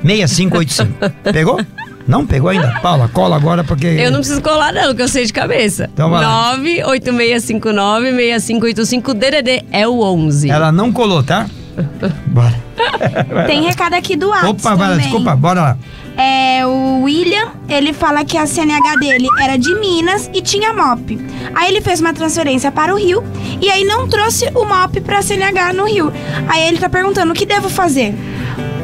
[0.03, 1.11] 6585.
[1.33, 1.59] Pegou?
[2.07, 2.79] Não pegou ainda?
[2.81, 3.85] Paula, cola agora porque.
[3.85, 5.87] Eu não preciso colar, não, que eu sei de cabeça.
[5.93, 6.57] Então vai lá.
[6.57, 10.49] 98659-6585 DDD é o 11.
[10.49, 11.45] Ela não colou, tá?
[12.27, 12.55] Bora.
[13.47, 14.97] Tem recado aqui do Atos Opa, também.
[14.97, 15.77] desculpa, bora lá.
[16.17, 21.17] É, o William, ele fala que a CNH dele era de Minas e tinha MOP.
[21.55, 23.23] Aí ele fez uma transferência para o Rio
[23.61, 26.11] e aí não trouxe o MOP para CNH no Rio.
[26.47, 28.13] Aí ele tá perguntando o que devo fazer.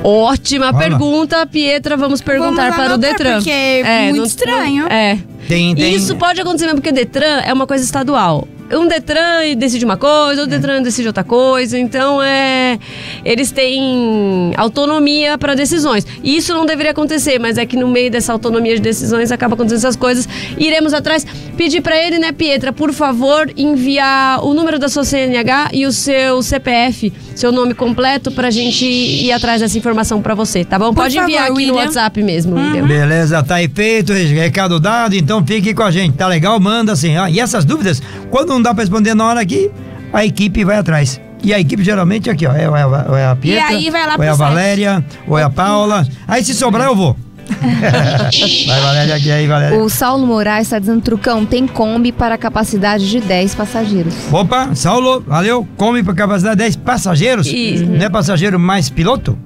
[0.03, 0.79] Ótima Olha lá.
[0.79, 1.97] pergunta, Pietra.
[1.97, 3.33] Vamos perguntar Vamos para o Detran.
[3.35, 4.87] porque é muito estranho.
[4.87, 5.17] É.
[5.47, 5.93] Tem, tem.
[5.93, 8.47] Isso pode acontecer mesmo, porque Detran é uma coisa estadual.
[8.71, 11.77] Um Detran decide uma coisa, outro Detran decide outra coisa.
[11.77, 12.79] Então, é.
[13.23, 16.05] Eles têm autonomia para decisões.
[16.23, 19.55] E isso não deveria acontecer, mas é que no meio dessa autonomia de decisões acaba
[19.55, 20.27] acontecendo essas coisas.
[20.57, 21.25] Iremos atrás.
[21.55, 25.91] Pedir para ele, né, Pietra, por favor, enviar o número da sua CNH e o
[25.91, 30.93] seu CPF, seu nome completo, pra gente ir atrás dessa informação para você, tá bom?
[30.93, 31.85] Por Pode enviar favor, aqui no William.
[31.85, 32.85] WhatsApp mesmo, William.
[32.87, 36.59] Beleza, tá aí feito, recado dado, então fique com a gente, tá legal?
[36.59, 37.27] Manda assim, ó.
[37.27, 39.71] E essas dúvidas, quando não dá pra responder na hora aqui,
[40.13, 41.19] a equipe vai atrás.
[41.43, 42.51] E a equipe geralmente aqui, ó.
[42.53, 44.33] É, é, a- é a Pietra, aí vai lá ou é a.
[44.33, 46.05] Valéria, ou é a Paula.
[46.27, 47.15] Aí se sobrar, eu vou.
[48.67, 49.77] vai, Valéria, aqui aí, Valéria.
[49.79, 54.13] O Saulo Moraes está dizendo, Trucão, tem Kombi para capacidade de 10 passageiros.
[54.31, 55.65] Opa, Saulo, valeu.
[55.77, 57.47] Come para capacidade 10 passageiros.
[57.47, 57.85] Isso.
[57.85, 59.37] Não é passageiro mais piloto?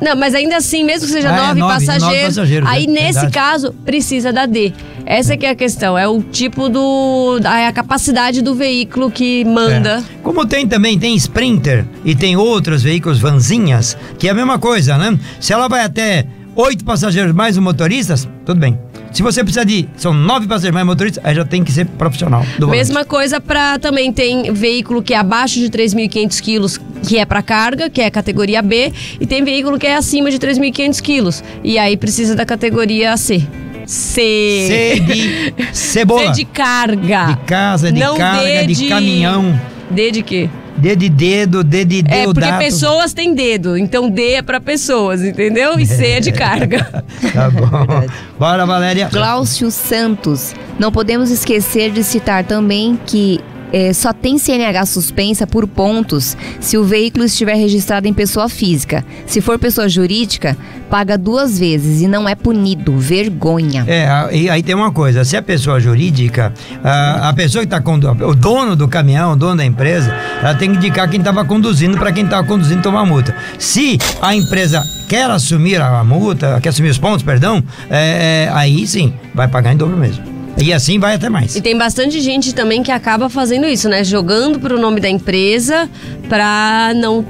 [0.00, 2.84] Não, mas ainda assim, mesmo que seja Ah, é nove, nove, passageiros, nove passageiros, aí
[2.84, 3.32] é nesse verdade.
[3.32, 4.72] caso precisa da D.
[5.04, 9.44] Essa que é a questão, é o tipo do é a capacidade do veículo que
[9.44, 9.98] manda.
[9.98, 10.22] É.
[10.22, 14.98] Como tem também, tem Sprinter e tem outros veículos vanzinhas, que é a mesma coisa,
[14.98, 15.18] né?
[15.40, 18.78] Se ela vai até oito passageiros mais os motoristas, tudo bem.
[19.18, 22.42] Se você precisa de, são nove passageiros mais motoristas, aí já tem que ser profissional.
[22.56, 22.78] Do volante.
[22.78, 27.42] Mesma coisa para também tem veículo que é abaixo de 3.500 quilos, que é para
[27.42, 31.80] carga, que é categoria B, e tem veículo que é acima de 3.500 quilos, e
[31.80, 33.42] aí precisa da categoria C.
[33.84, 34.66] C.
[34.68, 36.32] C de cebola.
[36.32, 37.24] C de carga.
[37.24, 39.60] De casa, de Não carga, D de caminhão.
[39.90, 40.48] D de quê?
[40.78, 42.58] D de dedo, D de É, porque deodato.
[42.64, 45.78] pessoas têm dedo, então D é pra pessoas, entendeu?
[45.78, 47.04] E C é de carga.
[47.32, 48.06] Tá bom.
[48.38, 49.08] Bora, Valéria.
[49.12, 50.54] Glaucio Santos.
[50.78, 53.40] Não podemos esquecer de citar também que
[53.72, 59.04] eh, só tem CNH suspensa por pontos se o veículo estiver registrado em pessoa física.
[59.26, 60.56] Se for pessoa jurídica,
[60.90, 62.96] paga duas vezes e não é punido.
[62.98, 63.84] Vergonha.
[63.86, 66.52] É, a- e aí tem uma coisa, se a pessoa jurídica,
[66.82, 70.54] a, a pessoa que está conduzindo, o dono do caminhão, o dono da empresa, ela
[70.54, 73.34] tem que indicar quem estava conduzindo para quem estava conduzindo tomar multa.
[73.58, 78.86] Se a empresa quer assumir a multa, quer assumir os pontos, perdão, é, é, aí
[78.86, 80.37] sim, vai pagar em dobro mesmo.
[80.60, 81.56] E assim vai até mais.
[81.56, 84.02] E tem bastante gente também que acaba fazendo isso, né?
[84.02, 85.88] Jogando pro nome da empresa
[86.28, 87.24] pra não.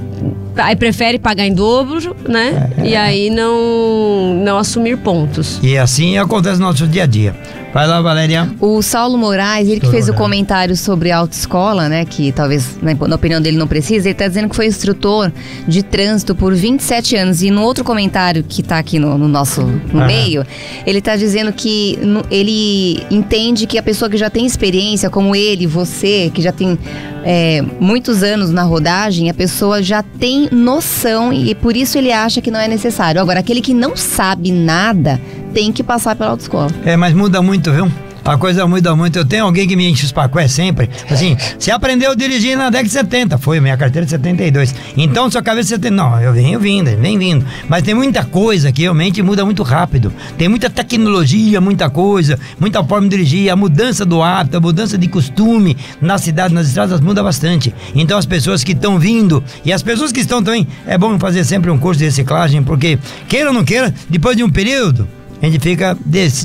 [0.57, 2.71] Aí prefere pagar em dobro, né?
[2.79, 2.87] É.
[2.89, 5.61] E aí não, não assumir pontos.
[5.63, 7.37] E assim acontece no nosso dia a dia.
[7.73, 8.49] Vai lá, Valéria.
[8.61, 10.19] O Saulo Moraes, ele que fez o Moraes.
[10.23, 12.05] comentário sobre autoescola, né?
[12.07, 14.09] Que talvez, na, na opinião dele, não precisa.
[14.09, 15.31] Ele tá dizendo que foi instrutor
[15.67, 17.43] de trânsito por 27 anos.
[17.43, 20.07] E no outro comentário que tá aqui no, no nosso no Aham.
[20.07, 20.47] meio,
[20.87, 25.37] ele tá dizendo que no- ele entende que a pessoa que já tem experiência, como
[25.37, 26.79] ele, você, que já tem
[27.23, 32.41] é, muitos anos na rodagem, a pessoa já tem noção e por isso ele acha
[32.41, 33.21] que não é necessário.
[33.21, 35.21] Agora, aquele que não sabe nada
[35.53, 36.71] tem que passar pela autoescola.
[36.85, 37.91] É, mas muda muito, viu?
[38.29, 39.19] A coisa muda muito.
[39.19, 40.91] Eu tenho alguém que me enche os pacués sempre.
[41.11, 43.39] Assim, você aprendeu a dirigir na década de 70.
[43.39, 44.75] Foi, minha carteira de 72.
[44.99, 45.95] Então, sua cabeça 70.
[45.95, 47.47] Não, eu venho vindo, vem vindo.
[47.67, 50.13] Mas tem muita coisa que realmente muda muito rápido.
[50.37, 53.51] Tem muita tecnologia, muita coisa, muita forma de dirigir.
[53.51, 57.75] A mudança do hábito, a mudança de costume na cidade, nas estradas, muda bastante.
[57.95, 61.45] Então, as pessoas que estão vindo e as pessoas que estão também, é bom fazer
[61.45, 65.09] sempre um curso de reciclagem, porque, queira ou não queira, depois de um período.
[65.41, 65.97] A gente fica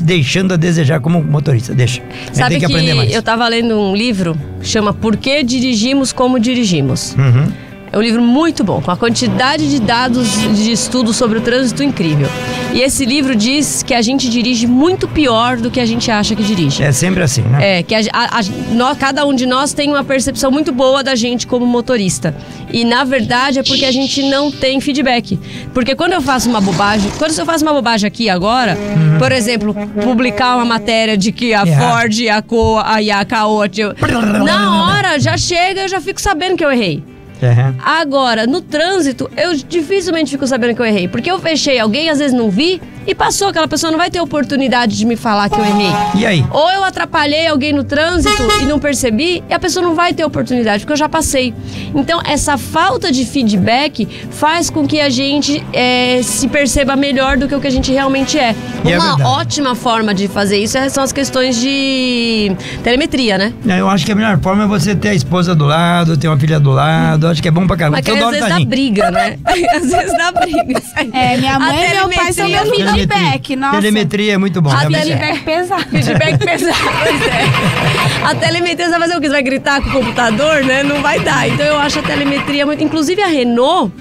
[0.02, 1.74] deixando a desejar como motorista.
[1.74, 2.02] Deixa.
[2.02, 3.14] A gente Sabe tem que, que, aprender mais.
[3.14, 7.16] eu tava lendo um livro, chama Por que dirigimos como dirigimos?
[7.18, 7.52] Uhum.
[7.94, 10.28] É um livro muito bom, com a quantidade de dados
[10.58, 12.28] de estudo sobre o trânsito incrível.
[12.74, 16.36] E esse livro diz que a gente dirige muito pior do que a gente acha
[16.36, 16.82] que dirige.
[16.82, 17.78] É sempre assim, né?
[17.78, 21.04] É, que a, a- a- nó- cada um de nós tem uma percepção muito boa
[21.04, 22.36] da gente como motorista.
[22.72, 25.40] E na verdade é porque a gente não tem feedback.
[25.72, 28.76] Porque quando eu faço uma bobagem, quando eu faço uma bobagem aqui agora,
[29.20, 31.68] por exemplo, publicar uma matéria de que a Uhum.
[31.68, 31.92] Errado.
[32.00, 33.94] Ford e a Co a, e a Caoa, eu-
[34.44, 37.04] na hora já chega, eu já fico sabendo que eu errei.
[37.84, 41.08] Agora, no trânsito, eu dificilmente fico sabendo que eu errei.
[41.08, 43.48] Porque eu fechei alguém, às vezes não vi, e passou.
[43.50, 45.92] Aquela pessoa não vai ter oportunidade de me falar que eu errei.
[46.16, 46.46] E aí?
[46.52, 50.24] Ou eu atrapalhei alguém no trânsito e não percebi, e a pessoa não vai ter
[50.26, 51.54] oportunidade, porque eu já passei.
[51.96, 57.48] Então, essa falta de feedback faz com que a gente eh, se perceba melhor do
[57.48, 58.56] que o que a gente realmente é.
[58.86, 59.30] E é Uma verdade.
[59.30, 62.52] ótima forma de fazer isso é- são as questões de
[62.84, 63.54] telemetria, né?
[63.66, 66.38] Eu acho que a melhor forma é você ter a esposa do lado, ter uma
[66.38, 67.28] filha do lado.
[67.28, 67.78] Acho que é bom pra
[72.94, 73.56] feedback.
[73.56, 73.76] Nossa.
[73.78, 74.70] Telemetria é muito bom.
[74.72, 75.18] A realmente é.
[75.18, 75.84] Feedback pesado.
[75.90, 78.24] Feedback pesado, pois é.
[78.26, 79.28] A telemetria, você vai fazer o quê?
[79.28, 80.84] Você vai gritar com o computador, né?
[80.84, 81.48] Não vai dar.
[81.50, 82.84] Então eu acho a telemetria muito.
[82.84, 83.92] Inclusive a Renault.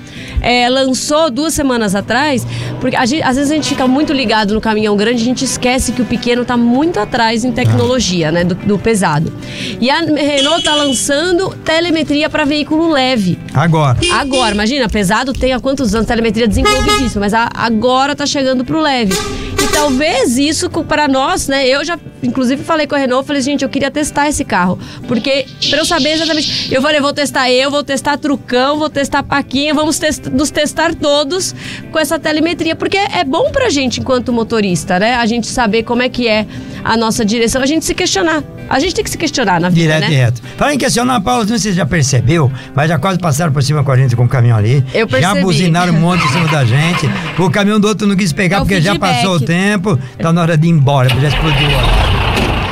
[0.44, 2.44] é, lançou duas semanas atrás,
[2.80, 5.44] porque a gente- às vezes a gente fica muito ligado no caminhão grande, a gente
[5.44, 9.32] esquece que o pequeno tá muito atrás em tecnologia, né, do, do pesado.
[9.80, 13.38] E a Renault tá lançando telemetria para veículo leve.
[13.54, 13.96] Agora.
[14.18, 18.80] Agora, imagina, pesado tem há quantos anos telemetria desenvolvidíssima, mas a- agora tá chegando pro
[18.82, 19.14] leve.
[19.62, 21.66] E talvez isso para nós, né?
[21.68, 24.78] Eu já, inclusive, falei com a Renault, falei, gente, eu queria testar esse carro.
[25.06, 26.74] Porque, pra eu saber exatamente.
[26.74, 30.94] Eu falei, vou testar eu, vou testar Trucão, vou testar Paquinha, vamos tes- nos testar
[30.94, 31.54] todos
[31.92, 32.74] com essa telemetria.
[32.74, 35.14] Porque é bom pra gente, enquanto motorista, né?
[35.14, 36.44] A gente saber como é que é
[36.84, 38.42] a nossa direção, a gente se questionar.
[38.68, 40.12] A gente tem que se questionar na vida, Direto né?
[40.12, 40.42] e reto.
[40.56, 43.62] Fala em questionar, Paulo, não sei se você já percebeu, mas já quase passaram por
[43.62, 44.84] cima com a gente com o caminhão ali.
[44.94, 45.40] Eu Já percebi.
[45.42, 47.08] buzinaram um monte em cima da gente.
[47.38, 49.16] O caminhão do outro não quis pegar É porque já feedback.
[49.16, 49.98] passou o tempo.
[50.18, 52.21] Tá na hora de ir embora, já explodiu.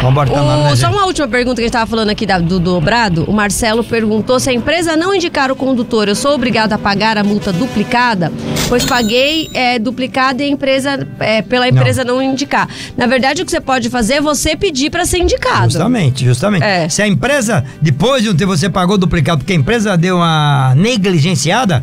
[0.02, 3.24] O- né, só uma última pergunta que a gente estava falando aqui da- do dobrado.
[3.28, 7.18] O Marcelo perguntou se a empresa não indicar o condutor, eu sou obrigado a pagar
[7.18, 8.32] a multa duplicada?
[8.68, 12.20] Pois paguei é, duplicada e a empresa, é, pela empresa não.
[12.22, 12.68] indicar.
[12.96, 15.64] Na verdade, o que você pode fazer é você pedir para ser indicado.
[15.64, 16.62] Justamente, justamente.
[16.62, 16.88] É.
[16.88, 20.74] Se a empresa, depois de um tempo você pagou duplicado porque a empresa deu uma
[20.76, 21.82] negligenciada,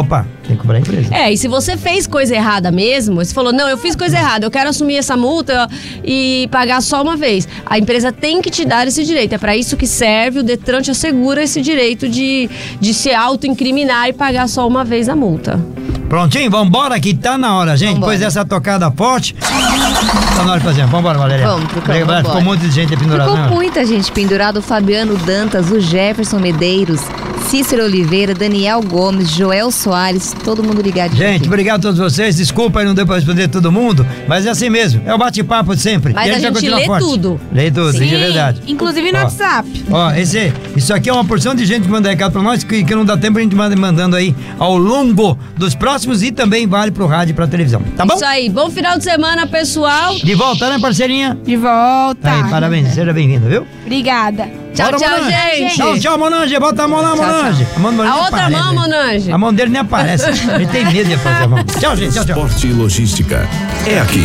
[0.00, 1.14] opa, tem que cobrar a empresa.
[1.14, 4.46] É, e se você fez coisa errada mesmo, você falou, não, eu fiz coisa errada,
[4.46, 5.68] eu quero assumir essa multa
[6.04, 7.48] e pagar só uma vez.
[7.64, 9.34] A empresa tem que te dar esse direito.
[9.34, 12.48] É para isso que serve, o Detran te assegura esse direito de,
[12.80, 15.60] de se auto-incriminar e pagar só uma vez a multa.
[16.08, 17.94] Prontinho, vambora que tá na hora, gente.
[17.94, 18.12] Vambora.
[18.12, 20.86] Depois dessa tocada forte, tá na hora de fazer.
[20.86, 21.46] Vambora, Valéria.
[21.48, 22.16] Vamos pro campo, Valéria.
[22.16, 22.56] Ficou um vambora.
[22.56, 23.30] monte de gente pendurada.
[23.30, 23.50] Ficou né?
[23.50, 24.58] muita gente pendurada.
[24.60, 27.00] O Fabiano Dantas, o Jefferson Medeiros,
[27.48, 31.14] Cícero Oliveira, Daniel Gomes, Joel Soares, todo mundo ligado.
[31.16, 32.36] Gente, obrigado a todos vocês.
[32.36, 35.00] Desculpa aí não deu pra responder todo mundo, mas é assim mesmo.
[35.06, 36.12] É o bate-papo de sempre.
[36.12, 37.04] Mas E a vai gente continuar lê forte.
[37.06, 37.40] tudo.
[37.52, 38.62] Lê tudo, isso é verdade.
[38.66, 39.22] Inclusive no Ó.
[39.22, 39.84] WhatsApp.
[39.90, 42.82] Ó, esse, isso aqui é uma porção de gente que manda recado pra nós que,
[42.82, 46.66] que não dá tempo a gente manda mandando aí ao longo dos próximos e também
[46.66, 47.80] vale pro rádio e pra televisão.
[47.96, 48.14] Tá bom?
[48.14, 50.16] Isso aí, bom final de semana, pessoal.
[50.16, 51.38] De volta, né, parceirinha?
[51.44, 52.28] De volta.
[52.28, 52.88] Aí, parabéns.
[52.92, 53.64] Seja bem-vindo, viu?
[53.84, 54.65] Obrigada.
[54.76, 55.30] Tchau, Bora, tchau, Monange.
[55.56, 55.76] gente.
[55.76, 56.58] Tchau, tchau, Monange.
[56.60, 57.66] Bota a mão lá, Tchau, Monange.
[57.74, 58.80] A, mão do A outra aparece, mão, né?
[58.80, 59.32] Monange.
[59.32, 60.30] A mão dele nem aparece.
[60.54, 61.64] Ele tem medo de fazer a mão.
[61.64, 62.14] Tchau, gente.
[62.14, 62.36] Tchau, tchau.
[62.36, 63.48] Esporte e logística.
[63.86, 64.24] É aqui,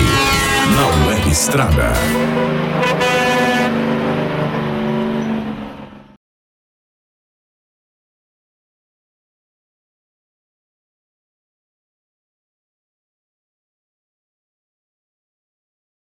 [0.75, 1.91] na Web Estrada.